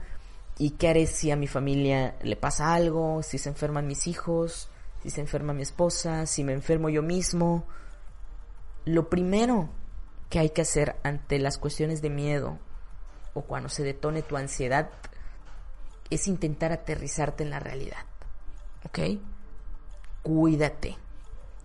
[0.58, 4.68] y qué haré si a mi familia le pasa algo, si se enferman mis hijos,
[5.02, 7.64] si se enferma mi esposa, si me enfermo yo mismo.
[8.84, 9.68] Lo primero
[10.28, 12.58] que hay que hacer ante las cuestiones de miedo
[13.34, 14.90] o cuando se detone tu ansiedad
[16.10, 18.04] es intentar aterrizarte en la realidad.
[18.84, 19.20] ¿Ok?
[20.22, 20.96] Cuídate.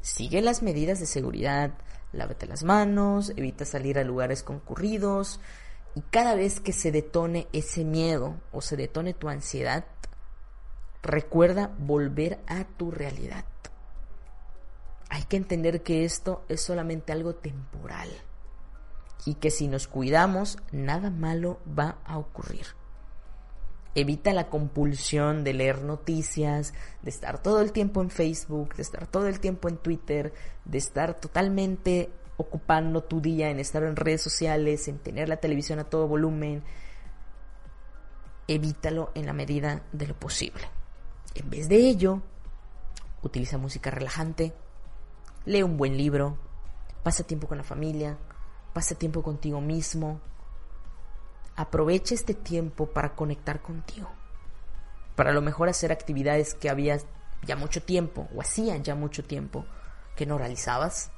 [0.02, 1.72] Sigue las medidas de seguridad.
[2.14, 5.40] Lávate las manos, evita salir a lugares concurridos.
[5.96, 9.86] Y cada vez que se detone ese miedo o se detone tu ansiedad,
[11.02, 13.46] recuerda volver a tu realidad.
[15.10, 18.10] Hay que entender que esto es solamente algo temporal
[19.26, 22.66] y que si nos cuidamos, nada malo va a ocurrir.
[23.96, 29.06] Evita la compulsión de leer noticias, de estar todo el tiempo en Facebook, de estar
[29.08, 30.34] todo el tiempo en Twitter,
[30.66, 35.80] de estar totalmente ocupando tu día en estar en redes sociales, en tener la televisión
[35.80, 36.64] a todo volumen.
[38.48, 40.64] Evítalo en la medida de lo posible.
[41.36, 42.22] En vez de ello,
[43.22, 44.54] utiliza música relajante,
[45.46, 46.38] lee un buen libro,
[47.04, 48.18] pasa tiempo con la familia,
[48.74, 50.20] pasa tiempo contigo mismo,
[51.56, 54.10] Aprovecha este tiempo para conectar contigo.
[55.16, 57.06] Para a lo mejor hacer actividades que habías
[57.46, 59.66] ya mucho tiempo o hacían ya mucho tiempo
[60.16, 61.12] que no realizabas.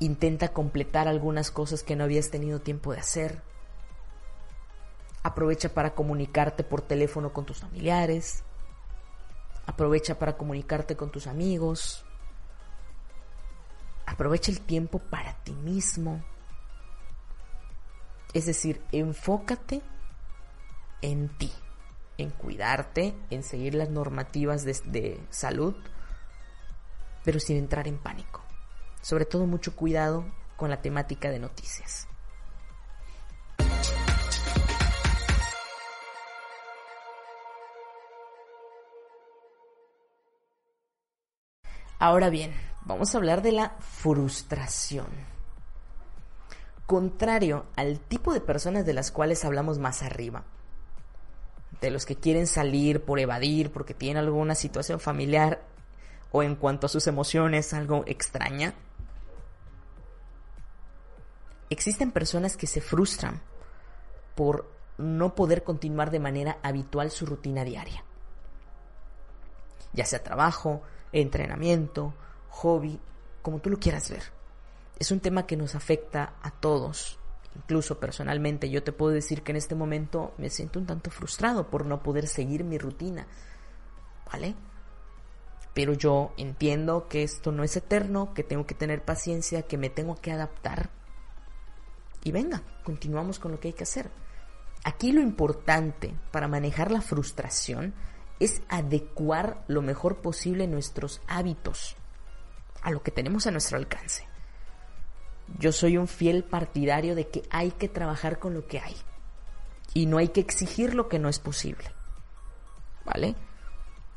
[0.00, 3.42] Intenta completar algunas cosas que no habías tenido tiempo de hacer.
[5.22, 8.42] Aprovecha para comunicarte por teléfono con tus familiares.
[9.66, 12.04] Aprovecha para comunicarte con tus amigos.
[14.06, 16.24] Aprovecha el tiempo para ti mismo.
[18.34, 19.80] Es decir, enfócate
[21.00, 21.50] en ti,
[22.18, 25.74] en cuidarte, en seguir las normativas de, salud,
[27.24, 28.42] pero sin entrar en pánico.
[29.00, 32.06] Sobre todo mucho cuidado con la temática de noticias.
[42.00, 42.52] Ahora bien,
[42.84, 45.37] vamos a hablar de la frustración
[46.88, 50.44] contrario al tipo de personas de las cuales hablamos más arriba.
[51.82, 55.60] De los que quieren salir por evadir porque tienen alguna situación familiar
[56.32, 58.72] o en cuanto a sus emociones algo extraña.
[61.68, 63.42] Existen personas que se frustran
[64.34, 68.02] por no poder continuar de manera habitual su rutina diaria.
[69.92, 70.80] Ya sea trabajo,
[71.12, 72.14] entrenamiento,
[72.48, 72.98] hobby,
[73.42, 74.37] como tú lo quieras ver
[74.98, 77.18] es un tema que nos afecta a todos.
[77.54, 81.70] Incluso personalmente yo te puedo decir que en este momento me siento un tanto frustrado
[81.70, 83.26] por no poder seguir mi rutina.
[84.30, 84.54] ¿Vale?
[85.74, 89.90] Pero yo entiendo que esto no es eterno, que tengo que tener paciencia, que me
[89.90, 90.90] tengo que adaptar.
[92.24, 94.10] Y venga, continuamos con lo que hay que hacer.
[94.84, 97.94] Aquí lo importante para manejar la frustración
[98.40, 101.96] es adecuar lo mejor posible nuestros hábitos
[102.82, 104.27] a lo que tenemos a nuestro alcance
[105.58, 108.96] yo soy un fiel partidario de que hay que trabajar con lo que hay.
[109.94, 111.84] Y no hay que exigir lo que no es posible.
[113.04, 113.34] ¿Vale?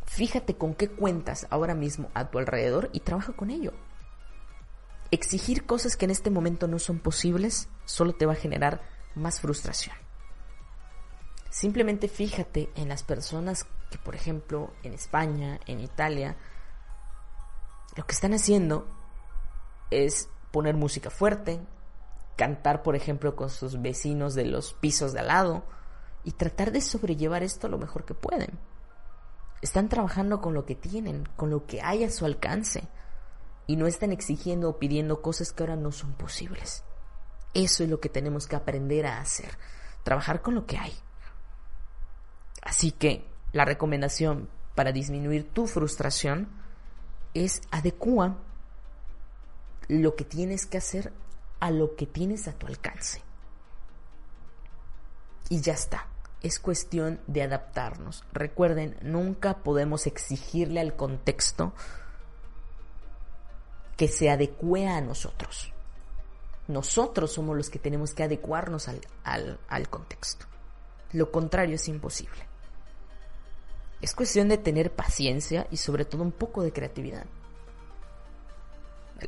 [0.05, 3.71] Fíjate con qué cuentas ahora mismo a tu alrededor y trabaja con ello.
[5.09, 8.81] Exigir cosas que en este momento no son posibles solo te va a generar
[9.15, 9.95] más frustración.
[11.49, 16.37] Simplemente fíjate en las personas que, por ejemplo, en España, en Italia,
[17.95, 18.87] lo que están haciendo
[19.89, 21.59] es poner música fuerte,
[22.35, 25.63] cantar, por ejemplo, con sus vecinos de los pisos de al lado
[26.23, 28.59] y tratar de sobrellevar esto lo mejor que pueden.
[29.61, 32.88] Están trabajando con lo que tienen, con lo que hay a su alcance
[33.67, 36.84] y no están exigiendo o pidiendo cosas que ahora no son posibles.
[37.53, 39.57] Eso es lo que tenemos que aprender a hacer,
[40.03, 40.93] trabajar con lo que hay.
[42.61, 46.49] Así que la recomendación para disminuir tu frustración
[47.34, 48.38] es adecua
[49.99, 51.11] lo que tienes que hacer
[51.59, 53.21] a lo que tienes a tu alcance.
[55.49, 56.07] Y ya está.
[56.41, 58.23] Es cuestión de adaptarnos.
[58.31, 61.73] Recuerden, nunca podemos exigirle al contexto
[63.97, 65.73] que se adecue a nosotros.
[66.69, 69.01] Nosotros somos los que tenemos que adecuarnos al,
[69.67, 70.45] al contexto.
[71.11, 72.47] Lo contrario es imposible.
[73.99, 77.25] Es cuestión de tener paciencia y sobre todo un poco de creatividad.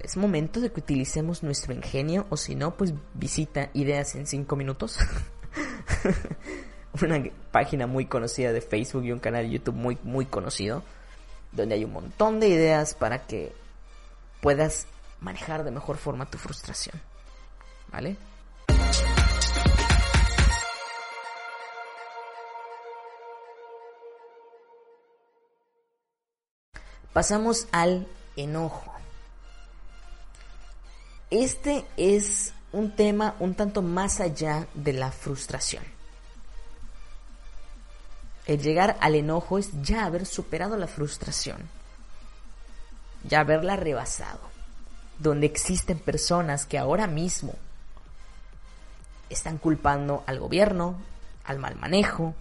[0.01, 4.55] Es momento de que utilicemos nuestro ingenio o si no, pues visita ideas en cinco
[4.55, 4.97] minutos.
[7.01, 10.83] una página muy conocida de Facebook y un canal de YouTube muy, muy conocido,
[11.51, 13.53] donde hay un montón de ideas para que
[14.41, 14.87] puedas
[15.19, 16.99] manejar de mejor forma tu frustración.
[17.91, 18.17] ¿Vale?
[27.13, 28.92] Pasamos al enojo.
[31.33, 35.83] Este es un tema un tanto más allá de la frustración.
[38.45, 41.57] El llegar al enojo es ya haber superado la frustración,
[43.27, 44.41] ya haberla rebasado,
[45.17, 47.55] donde existen personas que ahora mismo
[49.27, 51.01] están culpando al gobierno,
[51.45, 52.35] al mal manejo,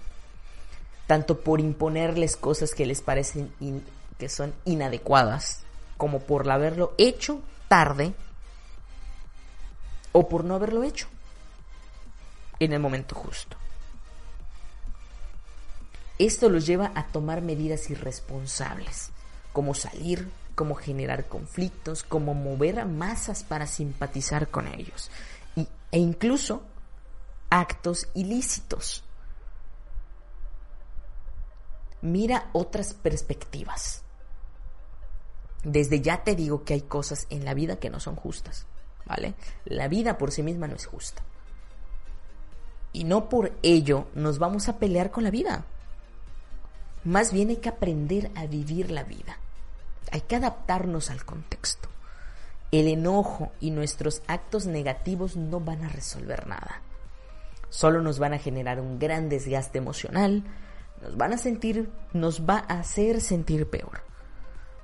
[1.06, 3.54] tanto por imponerles cosas que les parecen
[4.18, 5.60] que son inadecuadas,
[5.96, 8.12] como por haberlo hecho tarde
[10.12, 11.08] o por no haberlo hecho
[12.60, 13.56] en el momento justo.
[16.18, 19.10] Esto los lleva a tomar medidas irresponsables,
[19.52, 25.10] como salir, como generar conflictos, como mover a masas para simpatizar con ellos,
[25.56, 26.62] e incluso
[27.50, 29.02] actos ilícitos.
[32.02, 34.02] Mira otras perspectivas.
[35.64, 38.66] Desde ya te digo que hay cosas en la vida que no son justas.
[39.06, 39.34] ¿Vale?
[39.64, 41.22] La vida por sí misma no es justa.
[42.92, 45.64] Y no por ello nos vamos a pelear con la vida.
[47.04, 49.38] Más bien hay que aprender a vivir la vida.
[50.10, 51.88] Hay que adaptarnos al contexto.
[52.70, 56.82] El enojo y nuestros actos negativos no van a resolver nada.
[57.70, 60.44] Solo nos van a generar un gran desgaste emocional,
[61.00, 64.11] nos van a sentir, nos va a hacer sentir peor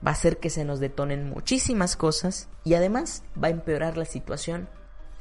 [0.05, 4.05] va a hacer que se nos detonen muchísimas cosas y además va a empeorar la
[4.05, 4.69] situación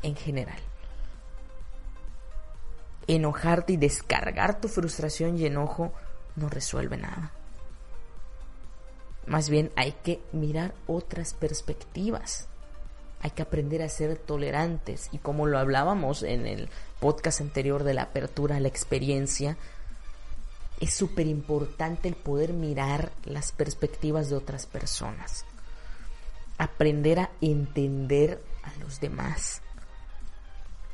[0.03, 0.59] en general.
[3.07, 5.93] Enojarte y descargar tu frustración y enojo
[6.35, 7.31] no resuelve nada.
[9.25, 12.47] Más bien hay que mirar otras perspectivas.
[13.21, 16.69] Hay que aprender a ser tolerantes y como lo hablábamos en el
[16.99, 19.57] podcast anterior de la apertura a la experiencia,
[20.79, 25.45] es súper importante el poder mirar las perspectivas de otras personas.
[26.57, 29.61] Aprender a entender a los demás.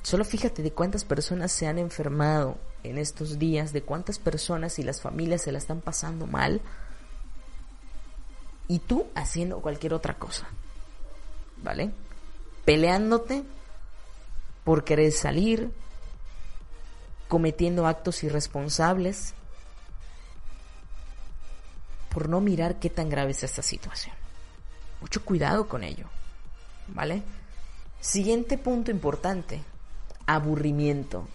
[0.04, 4.84] Solo fíjate de cuántas personas se han enfermado en estos días, de cuántas personas y
[4.84, 6.62] las familias se la están pasando mal.
[8.68, 10.48] Y tú haciendo cualquier otra cosa.
[11.62, 11.92] ¿Vale?
[12.66, 13.44] Peleándote
[14.64, 15.72] por querer salir,
[17.28, 19.34] cometiendo actos irresponsables,
[22.14, 24.16] por no mirar qué tan grave es esta situación.
[25.02, 26.08] Mucho cuidado con ello.
[26.88, 27.24] ¿Vale?
[28.00, 29.64] Siguiente punto importante.
[30.26, 31.28] Aburrimiento.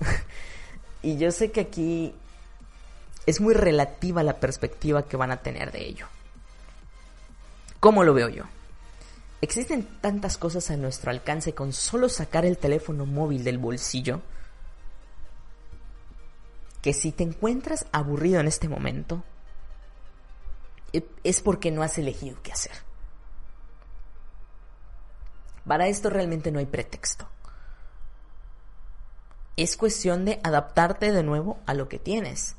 [1.02, 2.14] y yo sé que aquí
[3.26, 6.06] es muy relativa la perspectiva que van a tener de ello.
[7.80, 8.44] ¿Cómo lo veo yo?
[9.40, 14.20] Existen tantas cosas a nuestro alcance con solo sacar el teléfono móvil del bolsillo
[16.82, 19.22] que si te encuentras aburrido en este momento,
[20.92, 22.72] es porque no has elegido qué hacer.
[25.66, 27.28] Para esto realmente no hay pretexto.
[29.56, 32.56] Es cuestión de adaptarte de nuevo a lo que tienes.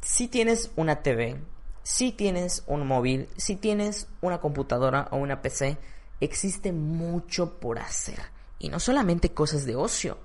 [0.00, 1.40] Si tienes una TV,
[1.82, 5.78] si tienes un móvil, si tienes una computadora o una PC,
[6.20, 8.18] existe mucho por hacer.
[8.58, 10.18] Y no solamente cosas de ocio,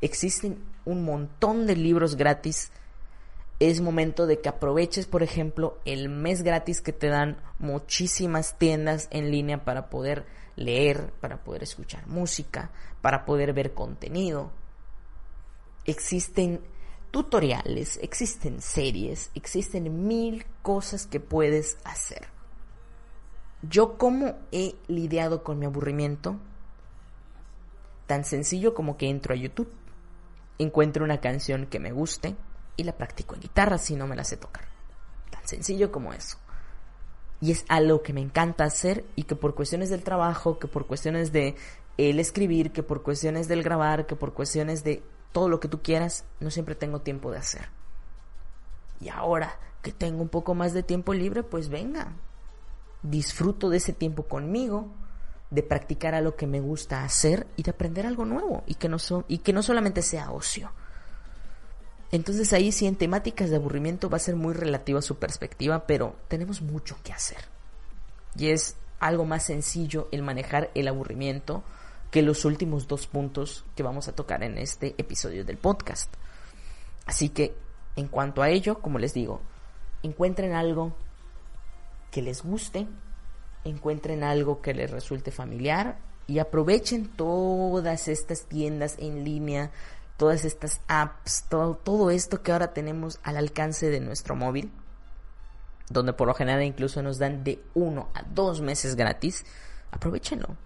[0.00, 2.72] existen un montón de libros gratis
[3.58, 9.08] es momento de que aproveches, por ejemplo, el mes gratis que te dan muchísimas tiendas
[9.10, 10.26] en línea para poder
[10.56, 14.50] leer, para poder escuchar música, para poder ver contenido.
[15.86, 16.60] Existen
[17.10, 22.28] tutoriales, existen series, existen mil cosas que puedes hacer.
[23.62, 26.38] Yo cómo he lidiado con mi aburrimiento,
[28.06, 29.72] tan sencillo como que entro a YouTube,
[30.58, 32.36] encuentro una canción que me guste,
[32.76, 34.64] y la practico en guitarra si no me la sé tocar.
[35.30, 36.38] Tan sencillo como eso.
[37.40, 40.86] Y es algo que me encanta hacer y que por cuestiones del trabajo, que por
[40.86, 41.56] cuestiones de
[41.98, 45.02] el escribir, que por cuestiones del grabar, que por cuestiones de
[45.32, 47.68] todo lo que tú quieras, no siempre tengo tiempo de hacer.
[49.00, 52.12] Y ahora que tengo un poco más de tiempo libre, pues venga,
[53.02, 54.88] disfruto de ese tiempo conmigo,
[55.50, 58.88] de practicar a lo que me gusta hacer y de aprender algo nuevo y que
[58.88, 58.96] no,
[59.28, 60.72] y que no solamente sea ocio.
[62.12, 66.16] Entonces ahí sí en temáticas de aburrimiento va a ser muy relativa su perspectiva, pero
[66.28, 67.38] tenemos mucho que hacer.
[68.36, 71.64] Y es algo más sencillo el manejar el aburrimiento
[72.10, 76.12] que los últimos dos puntos que vamos a tocar en este episodio del podcast.
[77.06, 77.54] Así que
[77.96, 79.40] En cuanto a ello, como les digo,
[80.02, 80.94] encuentren algo
[82.10, 82.86] que les guste,
[83.64, 89.70] encuentren algo que les resulte familiar y aprovechen todas estas tiendas en línea,
[90.16, 94.72] todas estas apps, todo, esto que ahora tenemos al alcance de nuestro móvil,
[95.90, 99.44] donde por lo general incluso nos dan de uno a dos meses gratis,
[99.90, 100.56] aprovechenlo.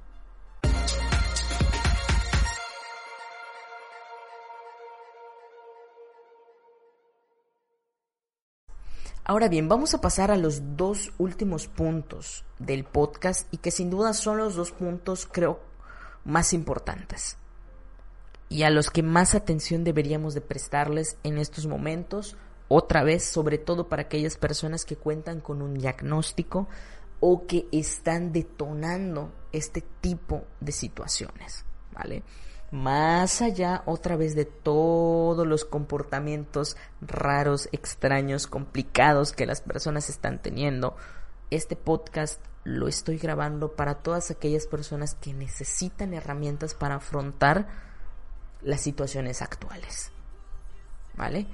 [9.25, 13.91] Ahora bien, vamos a pasar a los dos últimos puntos del podcast y que sin
[13.91, 15.61] duda son los dos puntos creo
[16.25, 17.37] más importantes
[18.51, 22.37] y a los que más atención deberíamos de prestarles en estos momentos,
[22.69, 26.69] otra vez, sobre todo para aquellas personas que cuentan con un diagnóstico
[27.21, 32.23] o que están detonando este tipo de situaciones, ¿vale?
[32.71, 40.41] más allá otra vez de todos los comportamientos raros, extraños, complicados que las personas están
[40.41, 40.97] teniendo,
[41.51, 47.90] este podcast lo estoy grabando para todas aquellas personas que necesitan herramientas para afrontar
[48.63, 50.11] las situaciones actuales.
[51.17, 51.47] ¿Vale?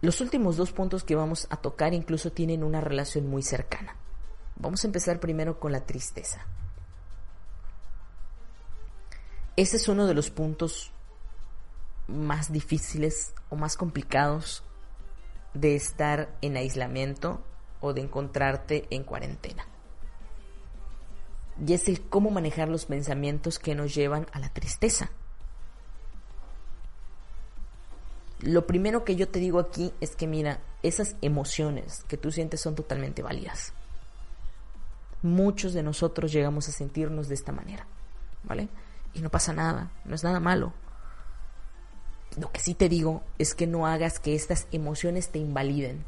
[0.00, 3.96] Los últimos dos puntos que vamos a tocar incluso tienen una relación muy cercana.
[4.56, 6.46] Vamos a empezar primero con la tristeza.
[9.56, 10.92] Ese es uno de los puntos
[12.06, 14.62] más difíciles o más complicados
[15.54, 17.42] de estar en aislamiento
[17.80, 19.66] o de encontrarte en cuarentena.
[21.64, 25.10] Y es el cómo manejar los pensamientos que nos llevan a la tristeza.
[28.44, 32.60] Lo primero que yo te digo aquí es que mira, esas emociones que tú sientes
[32.60, 33.72] son totalmente válidas.
[35.22, 37.86] Muchos de nosotros llegamos a sentirnos de esta manera,
[38.44, 38.68] ¿vale?
[39.14, 40.72] y no pasa nada, no es nada malo.
[42.36, 46.04] Lo que sí te digo es que no hagas que estas emociones te invaliden,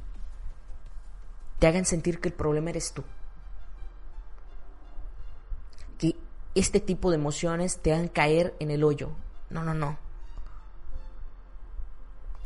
[1.60, 3.04] te hagan sentir que el problema eres tú.
[5.98, 6.16] Que
[6.56, 9.10] este tipo de emociones te hagan caer en el hoyo.
[9.50, 9.98] No, no, no.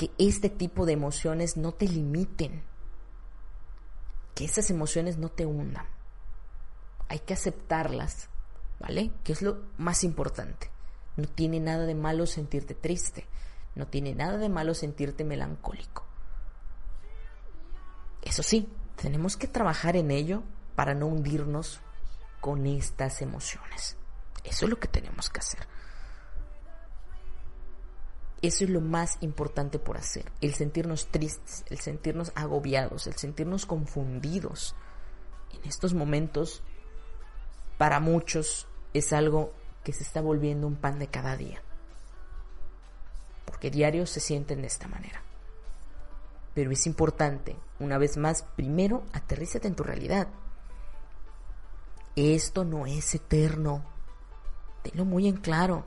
[0.00, 2.64] Que este tipo de emociones no te limiten.
[4.34, 5.84] Que esas emociones no te hundan.
[7.08, 8.30] Hay que aceptarlas
[8.80, 9.12] ¿vale?
[9.22, 10.70] Que es lo más importante.
[11.16, 13.26] No tiene nada de malo sentirte triste,
[13.76, 16.04] no tiene nada de malo sentirte melancólico.
[18.22, 20.42] Eso sí, tenemos que trabajar en ello
[20.74, 21.80] para no hundirnos
[22.40, 23.96] con estas emociones.
[24.44, 25.68] Eso es lo que tenemos que hacer.
[28.42, 33.66] Eso es lo más importante por hacer, el sentirnos tristes, el sentirnos agobiados, el sentirnos
[33.66, 34.74] confundidos.
[35.52, 36.62] En estos momentos,
[37.76, 39.52] para muchos, es algo
[39.84, 41.62] que se está volviendo un pan de cada día.
[43.44, 45.22] Porque diario se sienten de esta manera.
[46.54, 50.28] Pero es importante, una vez más, primero aterrízate en tu realidad.
[52.16, 53.84] Esto no es eterno.
[54.82, 55.84] Tenlo muy en claro.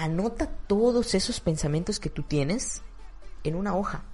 [0.00, 2.82] Anota todos esos pensamientos que tú tienes
[3.42, 4.04] en una hoja.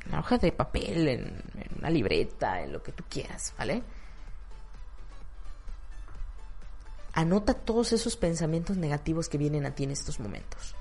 [0.00, 3.82] En una hoja de papel, en, en una libreta, en lo que tú quieras, ¿vale?
[7.12, 10.76] Anota todos esos pensamientos negativos que vienen a ti en estos momentos.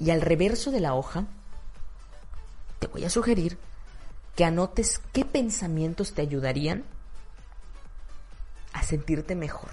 [0.00, 1.26] Y al reverso de la hoja,
[2.80, 3.56] te voy a sugerir
[4.34, 6.82] que anotes qué pensamientos te ayudarían
[8.72, 9.70] a sentirte mejor.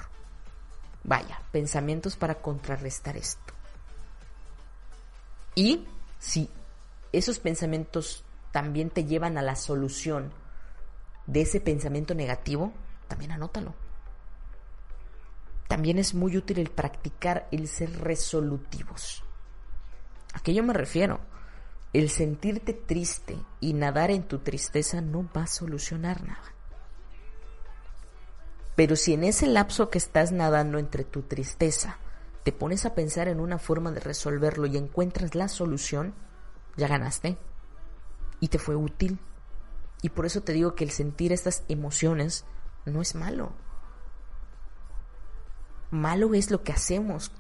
[1.05, 3.53] Vaya, pensamientos para contrarrestar esto.
[5.55, 5.85] Y
[6.19, 6.49] si
[7.13, 10.33] esos pensamientos también te llevan a la solución
[11.27, 12.73] de ese pensamiento negativo,
[13.07, 13.73] también anótalo
[15.67, 19.23] también es muy útil el practicar el ser resolutivos.
[20.33, 21.19] ¿A qué yo me refiero?
[21.91, 26.54] El sentirte triste y nadar en tu tristeza no va a solucionar nada.
[28.75, 31.97] Pero si en ese lapso que estás nadando entre tu tristeza
[32.43, 36.13] te pones a pensar en una forma de resolverlo y encuentras la solución,
[36.77, 37.37] ya ganaste.
[38.39, 39.19] Y te fue útil.
[40.01, 42.45] Y por eso te digo que el sentir estas emociones
[42.85, 43.53] no es malo.
[45.89, 47.31] Malo es lo que hacemos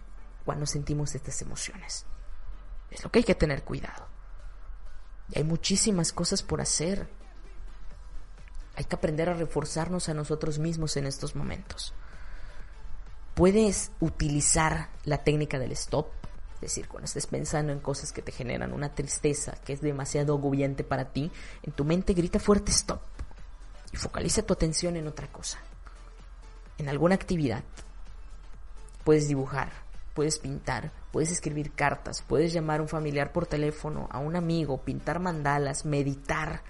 [0.45, 2.05] cuando sentimos estas emociones.
[2.89, 4.07] Es lo que hay que tener cuidado.
[5.29, 7.09] Y hay muchísimas cosas por hacer.
[8.75, 11.93] Hay que aprender a reforzarnos a nosotros mismos en estos momentos.
[13.33, 16.07] Puedes utilizar la técnica del stop,
[16.55, 20.35] es decir, cuando estés pensando en cosas que te generan una tristeza que es demasiado
[20.35, 21.31] agobiante para ti,
[21.63, 23.01] en tu mente grita fuerte stop
[23.91, 25.59] y focaliza tu atención en otra cosa,
[26.77, 27.63] en alguna actividad,
[29.05, 29.71] Puedes dibujar,
[30.15, 34.81] puedes pintar, puedes escribir cartas, puedes llamar a un familiar por teléfono, a un amigo,
[34.81, 36.63] pintar mandalas, meditar.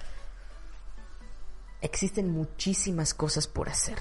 [1.85, 3.99] Existen muchísimas cosas por hacer.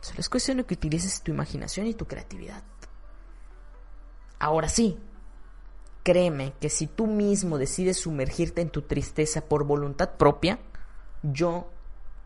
[0.00, 2.62] Solo es cuestión de que utilices tu imaginación y tu creatividad.
[4.38, 4.98] Ahora sí,
[6.02, 10.60] créeme que si tú mismo decides sumergirte en tu tristeza por voluntad propia,
[11.22, 11.70] yo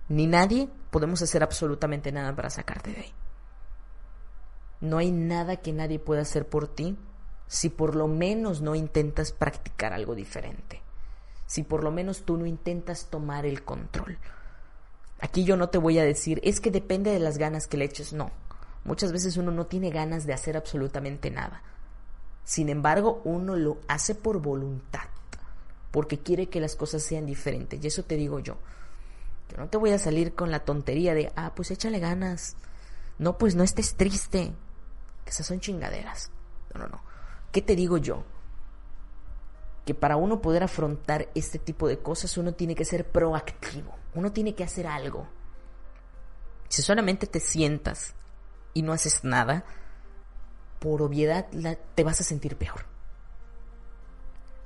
[0.08, 3.14] ni nadie podemos hacer absolutamente nada para sacarte de ahí.
[4.80, 6.96] No hay nada que nadie pueda hacer por ti
[7.48, 10.82] si por lo menos no intentas practicar algo diferente.
[11.46, 14.20] Si por lo menos tú no intentas tomar el control.
[15.22, 17.84] Aquí yo no te voy a decir, es que depende de las ganas que le
[17.84, 18.12] eches.
[18.12, 18.32] No.
[18.84, 21.62] Muchas veces uno no tiene ganas de hacer absolutamente nada.
[22.42, 25.06] Sin embargo, uno lo hace por voluntad,
[25.92, 27.82] porque quiere que las cosas sean diferentes.
[27.82, 28.56] Y eso te digo yo.
[29.48, 32.56] Yo no te voy a salir con la tontería de, ah, pues échale ganas.
[33.18, 34.52] No, pues no estés triste.
[35.24, 36.32] Que esas son chingaderas.
[36.74, 37.00] No, no, no.
[37.52, 38.24] ¿Qué te digo yo?
[39.86, 44.01] Que para uno poder afrontar este tipo de cosas, uno tiene que ser proactivo.
[44.14, 45.28] Uno tiene que hacer algo.
[46.68, 48.14] Si solamente te sientas
[48.74, 49.64] y no haces nada,
[50.78, 51.46] por obviedad
[51.94, 52.86] te vas a sentir peor.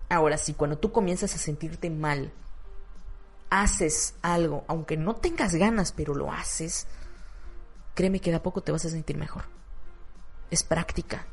[0.09, 2.33] Ahora, si cuando tú comienzas a sentirte mal,
[3.51, 6.87] haces algo, aunque no tengas ganas, pero lo haces,
[7.95, 9.45] créeme que de a poco te vas a sentir mejor.
[10.51, 11.27] Es práctica.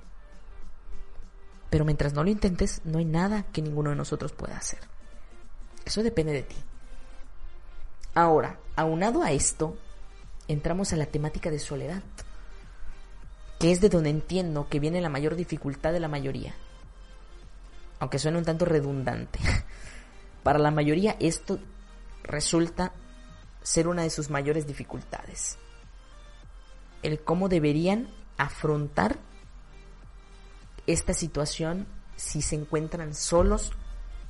[1.69, 4.79] Pero mientras no lo intentes, no hay nada que ninguno de nosotros pueda hacer.
[5.85, 6.55] Eso depende de ti.
[8.15, 9.77] Ahora, aunado a esto,
[10.47, 12.03] entramos a la temática de soledad
[13.63, 16.53] que es de donde entiendo que viene la mayor dificultad de la mayoría.
[17.97, 19.39] Aunque suene un tanto redundante.
[20.43, 21.59] Para la mayoría esto
[22.23, 22.91] resulta
[23.61, 25.57] ser una de sus mayores dificultades.
[27.03, 29.17] El cómo deberían afrontar
[30.85, 31.87] esta situación
[32.17, 33.71] si se encuentran solos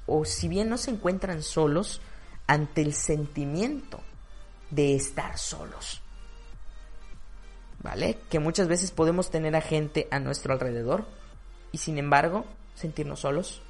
[0.06, 2.02] o si bien no se encuentran solos
[2.48, 4.00] ante el sentimiento
[4.70, 6.04] de estar solos.
[7.84, 8.18] ¿vale?
[8.30, 11.06] Que muchas veces podemos tener a gente a nuestro alrededor
[11.72, 13.62] y sin embargo sentirnos solos.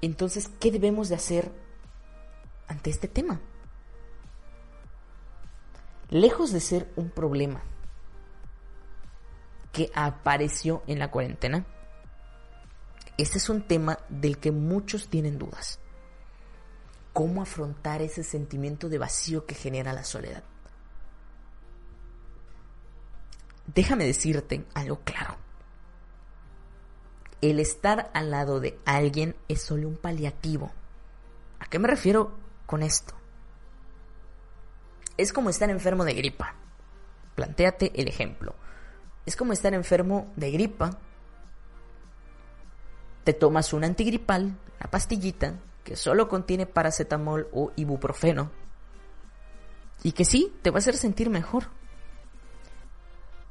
[0.00, 1.50] Entonces, ¿qué debemos de hacer
[2.68, 3.40] ante este tema?
[6.10, 7.62] Lejos de ser un problema
[9.72, 11.66] que apareció en la cuarentena,
[13.16, 15.80] este es un tema del que muchos tienen dudas.
[17.14, 20.44] ¿Cómo afrontar ese sentimiento de vacío que genera la soledad?
[23.66, 25.36] déjame decirte algo claro.
[27.40, 30.72] El estar al lado de alguien es solo un paliativo.
[31.58, 32.32] ¿A qué me refiero
[32.66, 33.14] con esto?
[35.16, 36.54] Es como estar enfermo de gripa.
[37.34, 38.54] Plantéate el ejemplo.
[39.26, 40.98] Es como estar enfermo de gripa.
[43.24, 45.54] Te tomas un antigripal, una pastillita,
[45.84, 48.50] que solo contiene paracetamol o ibuprofeno.
[50.02, 51.68] Y que sí, te va a hacer sentir mejor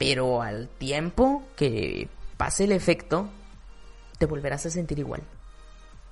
[0.03, 3.29] pero al tiempo que pase el efecto,
[4.17, 5.21] te volverás a sentir igual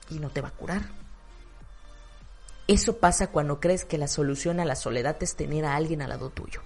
[0.10, 0.84] y no te va a curar.
[2.70, 6.08] Eso pasa cuando crees que la solución a la soledad es tener a alguien al
[6.08, 6.62] lado tuyo.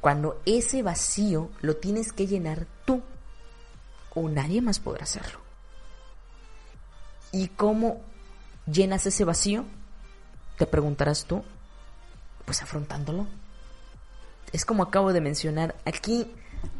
[0.00, 3.02] Cuando ese vacío lo tienes que llenar tú
[4.14, 5.43] o nadie más podrá hacerlo.
[7.34, 8.00] ¿Y cómo
[8.66, 9.64] llenas ese vacío?
[10.56, 11.44] Te preguntarás tú.
[12.46, 13.26] Pues afrontándolo
[14.54, 16.30] es como acabo de mencionar, aquí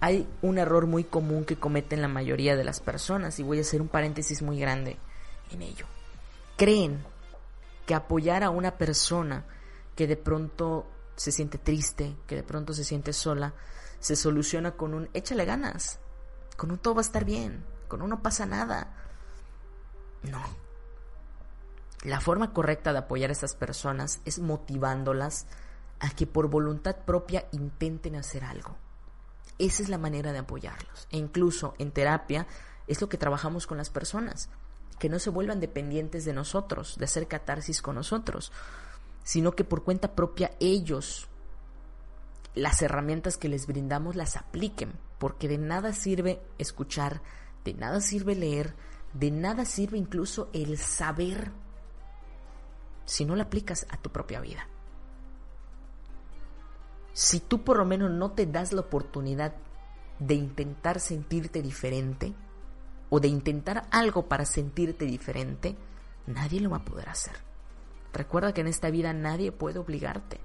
[0.01, 3.63] hay un error muy común que cometen la mayoría de las personas y voy a
[3.63, 4.97] hacer un paréntesis muy grande
[5.51, 5.85] en ello.
[6.57, 7.05] Creen
[7.85, 9.45] que apoyar a una persona
[9.97, 10.87] que de pronto
[11.17, 13.55] se siente triste, que de pronto se siente sola,
[13.99, 15.99] se soluciona con un échale ganas,
[16.57, 19.04] con un todo va a estar bien, con un no pasa nada.
[20.31, 20.43] No.
[22.03, 25.47] La forma correcta de apoyar a esas personas es motivándolas
[26.01, 28.77] a que por voluntad propia intenten hacer algo.
[29.59, 31.07] Esa es la manera de apoyarlos.
[31.11, 32.47] E incluso en terapia
[32.87, 34.51] es lo que trabajamos con las personas,
[34.99, 38.53] que no se vuelvan dependientes de nosotros, de hacer catarsis con nosotros,
[39.23, 41.29] sino que por cuenta propia ellos
[42.55, 47.23] las herramientas que les brindamos las apliquen, porque de nada sirve escuchar,
[47.65, 48.75] de nada sirve leer,
[49.15, 51.53] de nada sirve incluso el saber
[53.07, 54.69] si no lo aplicas a tu propia vida
[57.15, 59.55] si tú por lo menos no te das la oportunidad
[60.19, 62.35] de intentar sentirte diferente
[63.09, 65.77] o de intentar algo para sentirte diferente,
[66.27, 67.35] nadie lo va a poder hacer.
[68.13, 70.41] Recuerda que en esta vida nadie puede obligarte.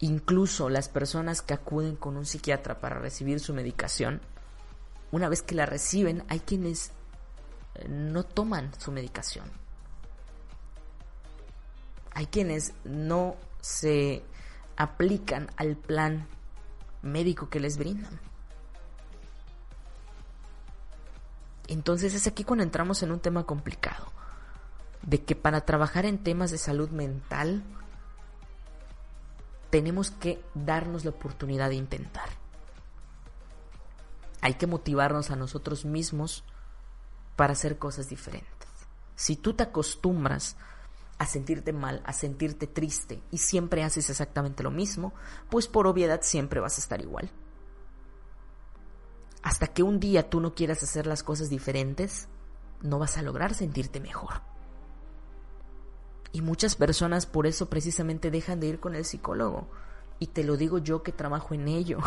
[0.00, 4.20] Incluso las personas que acuden con un psiquiatra para recibir su medicación,
[5.10, 6.92] una vez que la reciben, hay quienes
[7.74, 9.50] eh, no toman su medicación.
[12.12, 14.22] Hay quienes no se
[14.76, 16.26] aplican al plan
[17.02, 18.20] médico que les brindan.
[21.68, 24.06] Entonces es aquí cuando entramos en un tema complicado,
[25.02, 27.64] de que para trabajar en temas de salud mental
[29.76, 32.30] tenemos que darnos la oportunidad de intentar.
[34.40, 36.44] Hay que motivarnos a nosotros mismos
[37.36, 38.70] para hacer cosas diferentes.
[39.16, 40.56] Si tú te acostumbras
[41.18, 45.12] a sentirte mal, a sentirte triste y siempre haces exactamente lo mismo,
[45.50, 47.30] pues por obviedad siempre vas a estar igual.
[49.42, 52.28] Hasta que un día tú no quieras hacer las cosas diferentes,
[52.80, 54.40] no vas a lograr sentirte mejor.
[56.32, 59.68] Y muchas personas por eso precisamente dejan de ir con el psicólogo.
[60.18, 61.98] Y te lo digo yo que trabajo en ello.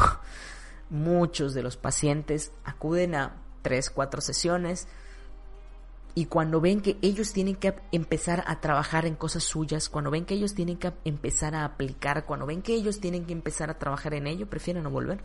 [0.89, 4.88] Muchos de los pacientes acuden a tres, cuatro sesiones
[6.15, 10.26] y cuando ven que ellos tienen que empezar a trabajar en cosas suyas, cuando ven
[10.26, 13.78] que ellos tienen que empezar a aplicar, cuando ven que ellos tienen que empezar a
[13.78, 15.22] trabajar en ello, prefieren no volver.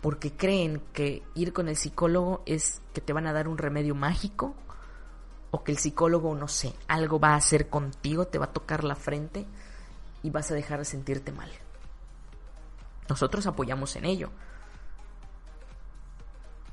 [0.00, 3.94] Porque creen que ir con el psicólogo es que te van a dar un remedio
[3.94, 4.54] mágico
[5.56, 8.84] o que el psicólogo, no sé, algo va a hacer contigo, te va a tocar
[8.84, 9.46] la frente
[10.22, 11.50] y vas a dejar de sentirte mal.
[13.08, 14.28] Nosotros apoyamos en ello.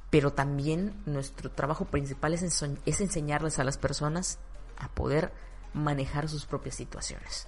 [0.09, 2.43] Pero también nuestro trabajo principal es,
[2.85, 4.37] es enseñarles a las personas
[4.77, 5.31] a poder
[5.73, 7.47] manejar sus propias situaciones.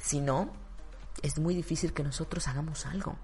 [0.00, 0.50] Si no,
[1.22, 3.16] es muy difícil que nosotros hagamos algo.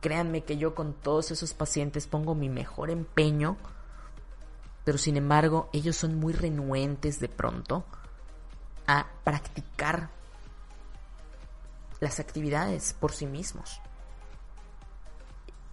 [0.00, 3.56] Créanme que yo con todos esos pacientes pongo mi mejor empeño
[4.88, 7.84] pero sin embargo ellos son muy renuentes de pronto
[8.86, 10.08] a practicar
[12.00, 13.82] las actividades por sí mismos.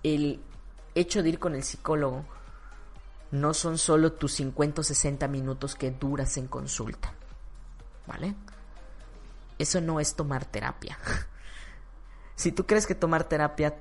[0.04, 0.44] El
[0.96, 2.26] hecho de ir con el psicólogo
[3.32, 7.14] no son solo tus 50 o 60 minutos que duras en consulta,
[8.08, 8.36] ¿vale?
[9.58, 11.00] Eso no es tomar terapia.
[12.36, 13.78] si tú crees que tomar terapia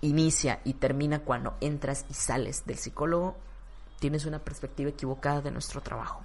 [0.00, 3.36] inicia y termina cuando entras y sales del psicólogo,
[3.98, 6.22] tienes una perspectiva equivocada de nuestro trabajo.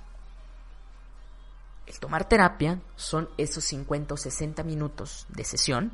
[1.86, 5.92] El tomar terapia son esos 50 o 60 minutos de sesión,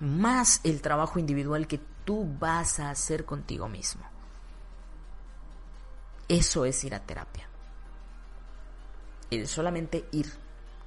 [0.00, 4.02] más el trabajo individual que tú vas a hacer contigo mismo.
[6.28, 7.48] Eso es ir a terapia.
[9.30, 10.32] El solamente ir,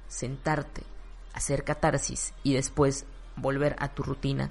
[0.08, 0.82] sentarte,
[1.32, 4.50] hacer catarsis y después volver a tu rutina,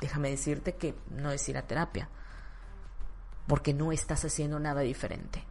[0.00, 2.08] déjame decirte que no es ir a terapia
[3.50, 5.42] porque no estás haciendo nada diferente.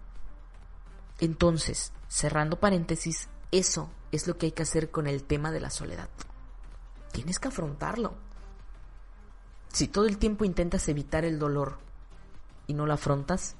[1.20, 5.70] Entonces, cerrando paréntesis, eso es lo que hay que hacer con el tema de la
[5.70, 6.08] soledad.
[7.12, 8.14] Tienes que afrontarlo.
[9.74, 11.78] Si todo el tiempo intentas evitar el dolor
[12.68, 13.56] y no lo afrontas,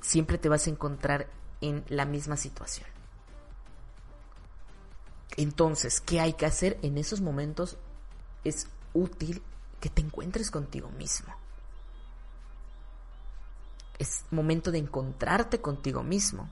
[0.00, 1.28] siempre te vas a encontrar
[1.60, 2.88] en la misma situación.
[5.36, 7.78] Entonces, ¿qué hay que hacer en esos momentos?
[8.42, 9.44] Es útil
[9.78, 11.32] que te encuentres contigo mismo
[13.98, 16.48] es momento de encontrarte contigo mismo.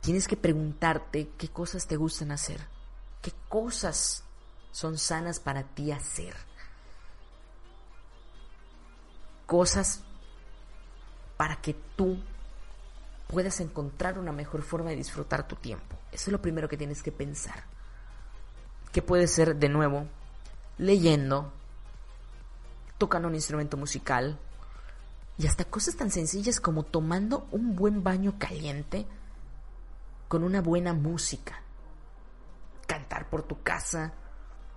[0.00, 2.60] Tienes que preguntarte qué cosas te gustan hacer,
[3.22, 4.22] qué cosas
[4.70, 6.34] son sanas para ti hacer.
[9.46, 10.02] Cosas
[11.36, 12.18] para que tú
[13.28, 15.96] puedas encontrar una mejor forma de disfrutar tu tiempo.
[16.12, 17.64] Eso es lo primero que tienes que pensar.
[18.92, 20.06] Que puede ser, de nuevo,
[20.78, 21.52] leyendo,
[22.98, 24.38] tocando un instrumento musical,
[25.38, 29.06] y hasta cosas tan sencillas como tomando un buen baño caliente
[30.28, 31.60] con una buena música.
[32.86, 34.12] Cantar por tu casa,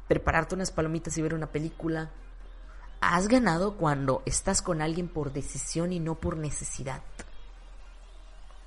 [0.07, 2.11] prepararte unas palomitas y ver una película.
[2.99, 7.01] Has ganado cuando estás con alguien por decisión y no por necesidad.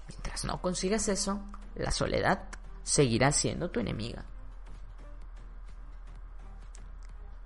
[0.08, 1.40] Mientras no consigas eso,
[1.74, 2.48] la soledad
[2.82, 4.24] seguirá siendo tu enemiga.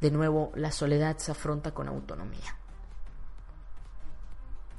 [0.00, 2.56] De nuevo, la soledad se afronta con autonomía.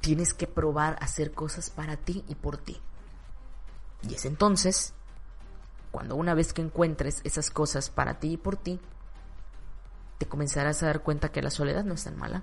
[0.08, 2.80] Tienes que probar hacer cosas para ti y por ti.
[4.08, 4.94] Y es entonces
[5.90, 8.80] cuando una vez que encuentres esas cosas para ti y por ti,
[10.16, 12.42] te comenzarás a dar cuenta que la soledad no es tan mala.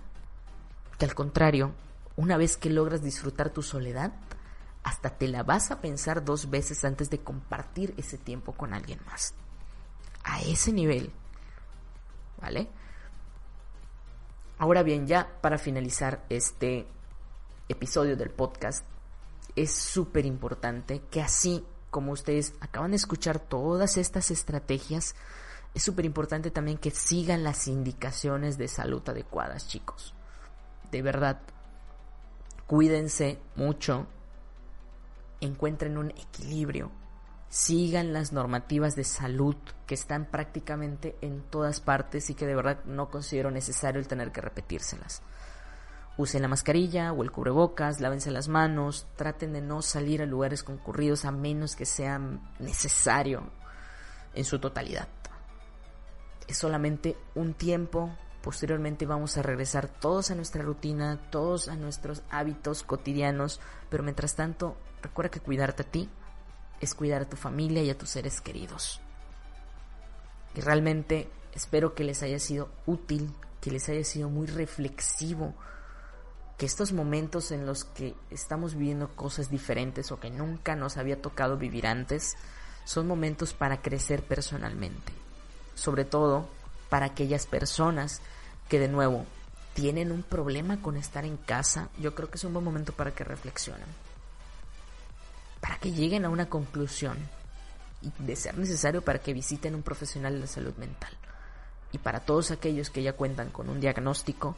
[0.99, 1.71] Que al contrario,
[2.15, 4.13] una vez que logras disfrutar tu soledad,
[4.83, 8.99] hasta te la vas a pensar dos veces antes de compartir ese tiempo con alguien
[9.07, 9.33] más.
[10.23, 11.11] A ese nivel.
[12.39, 12.69] ¿Vale?
[14.59, 16.85] Ahora bien, ya para finalizar este
[17.67, 18.85] episodio del podcast,
[19.55, 25.15] es súper importante que así como ustedes acaban de escuchar todas estas estrategias,
[25.73, 30.13] es súper importante también que sigan las indicaciones de salud adecuadas, chicos.
[30.91, 31.41] De verdad,
[32.67, 34.07] cuídense mucho,
[35.41, 36.91] encuentren un equilibrio,
[37.49, 39.55] sigan las normativas de salud
[39.85, 44.31] que están prácticamente en todas partes y que de verdad no considero necesario el tener
[44.31, 45.21] que repetírselas.
[46.17, 50.63] Usen la mascarilla o el cubrebocas, lávense las manos, traten de no salir a lugares
[50.63, 52.19] concurridos a menos que sea
[52.59, 53.43] necesario
[54.33, 55.09] en su totalidad.
[56.47, 62.21] Es solamente un tiempo, posteriormente vamos a regresar todos a nuestra rutina, todos a nuestros
[62.29, 63.59] hábitos cotidianos,
[63.89, 66.09] pero mientras tanto, recuerda que cuidarte a ti
[66.79, 69.01] es cuidar a tu familia y a tus seres queridos.
[70.55, 75.53] Y realmente espero que les haya sido útil, que les haya sido muy reflexivo
[76.57, 81.21] que estos momentos en los que estamos viviendo cosas diferentes o que nunca nos había
[81.21, 82.35] tocado vivir antes,
[82.85, 85.11] son momentos para crecer personalmente.
[85.75, 86.47] Sobre todo
[86.89, 88.21] para aquellas personas
[88.69, 89.25] que de nuevo
[89.73, 93.11] tienen un problema con estar en casa, yo creo que es un buen momento para
[93.11, 93.87] que reflexionen.
[95.59, 97.17] Para que lleguen a una conclusión
[98.01, 101.11] y de ser necesario para que visiten un profesional de la salud mental.
[101.91, 104.55] Y para todos aquellos que ya cuentan con un diagnóstico,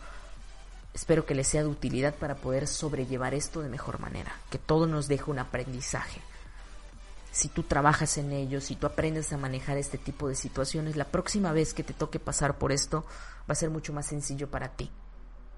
[0.94, 4.88] Espero que les sea de utilidad para poder sobrellevar esto de mejor manera, que todo
[4.88, 6.22] nos deje un aprendizaje.
[7.32, 11.06] Si tú trabajas en ello, si tú aprendes a manejar este tipo de situaciones, la
[11.06, 13.06] próxima vez que te toque pasar por esto
[13.42, 14.90] va a ser mucho más sencillo para ti.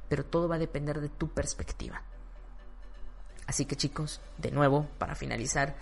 [0.10, 2.02] Pero todo va a depender de tu perspectiva.
[3.48, 5.76] Así que chicos, de nuevo, para finalizar,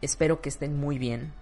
[0.00, 1.32] espero que estén muy bien,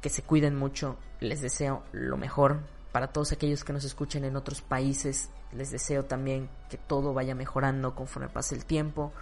[0.00, 2.60] que se cuiden mucho, les deseo lo mejor
[2.92, 7.34] para todos aquellos que nos escuchen en otros países, les deseo también que todo vaya
[7.34, 9.12] mejorando conforme pase el tiempo.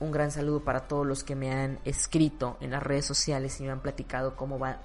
[0.00, 3.64] Un gran saludo para todos los que me han escrito en las redes sociales y
[3.64, 4.78] me han platicado cómo va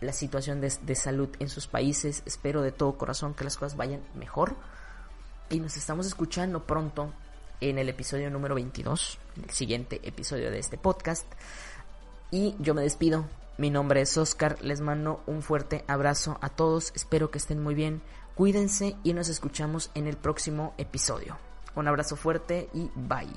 [0.00, 2.22] la situación de, salud en sus países.
[2.26, 4.54] Espero de todo corazón que las cosas vayan mejor.
[5.50, 7.12] Y nos estamos escuchando pronto
[7.60, 11.26] en el episodio número 22, el siguiente episodio de este podcast.
[12.30, 13.26] Y yo me despido
[13.58, 17.74] mi nombre es Oscar, les mando un fuerte abrazo a todos, espero que estén muy
[17.74, 18.02] bien,
[18.34, 21.36] cuídense y nos escuchamos en el próximo episodio.
[21.74, 23.28] Un abrazo fuerte y bye.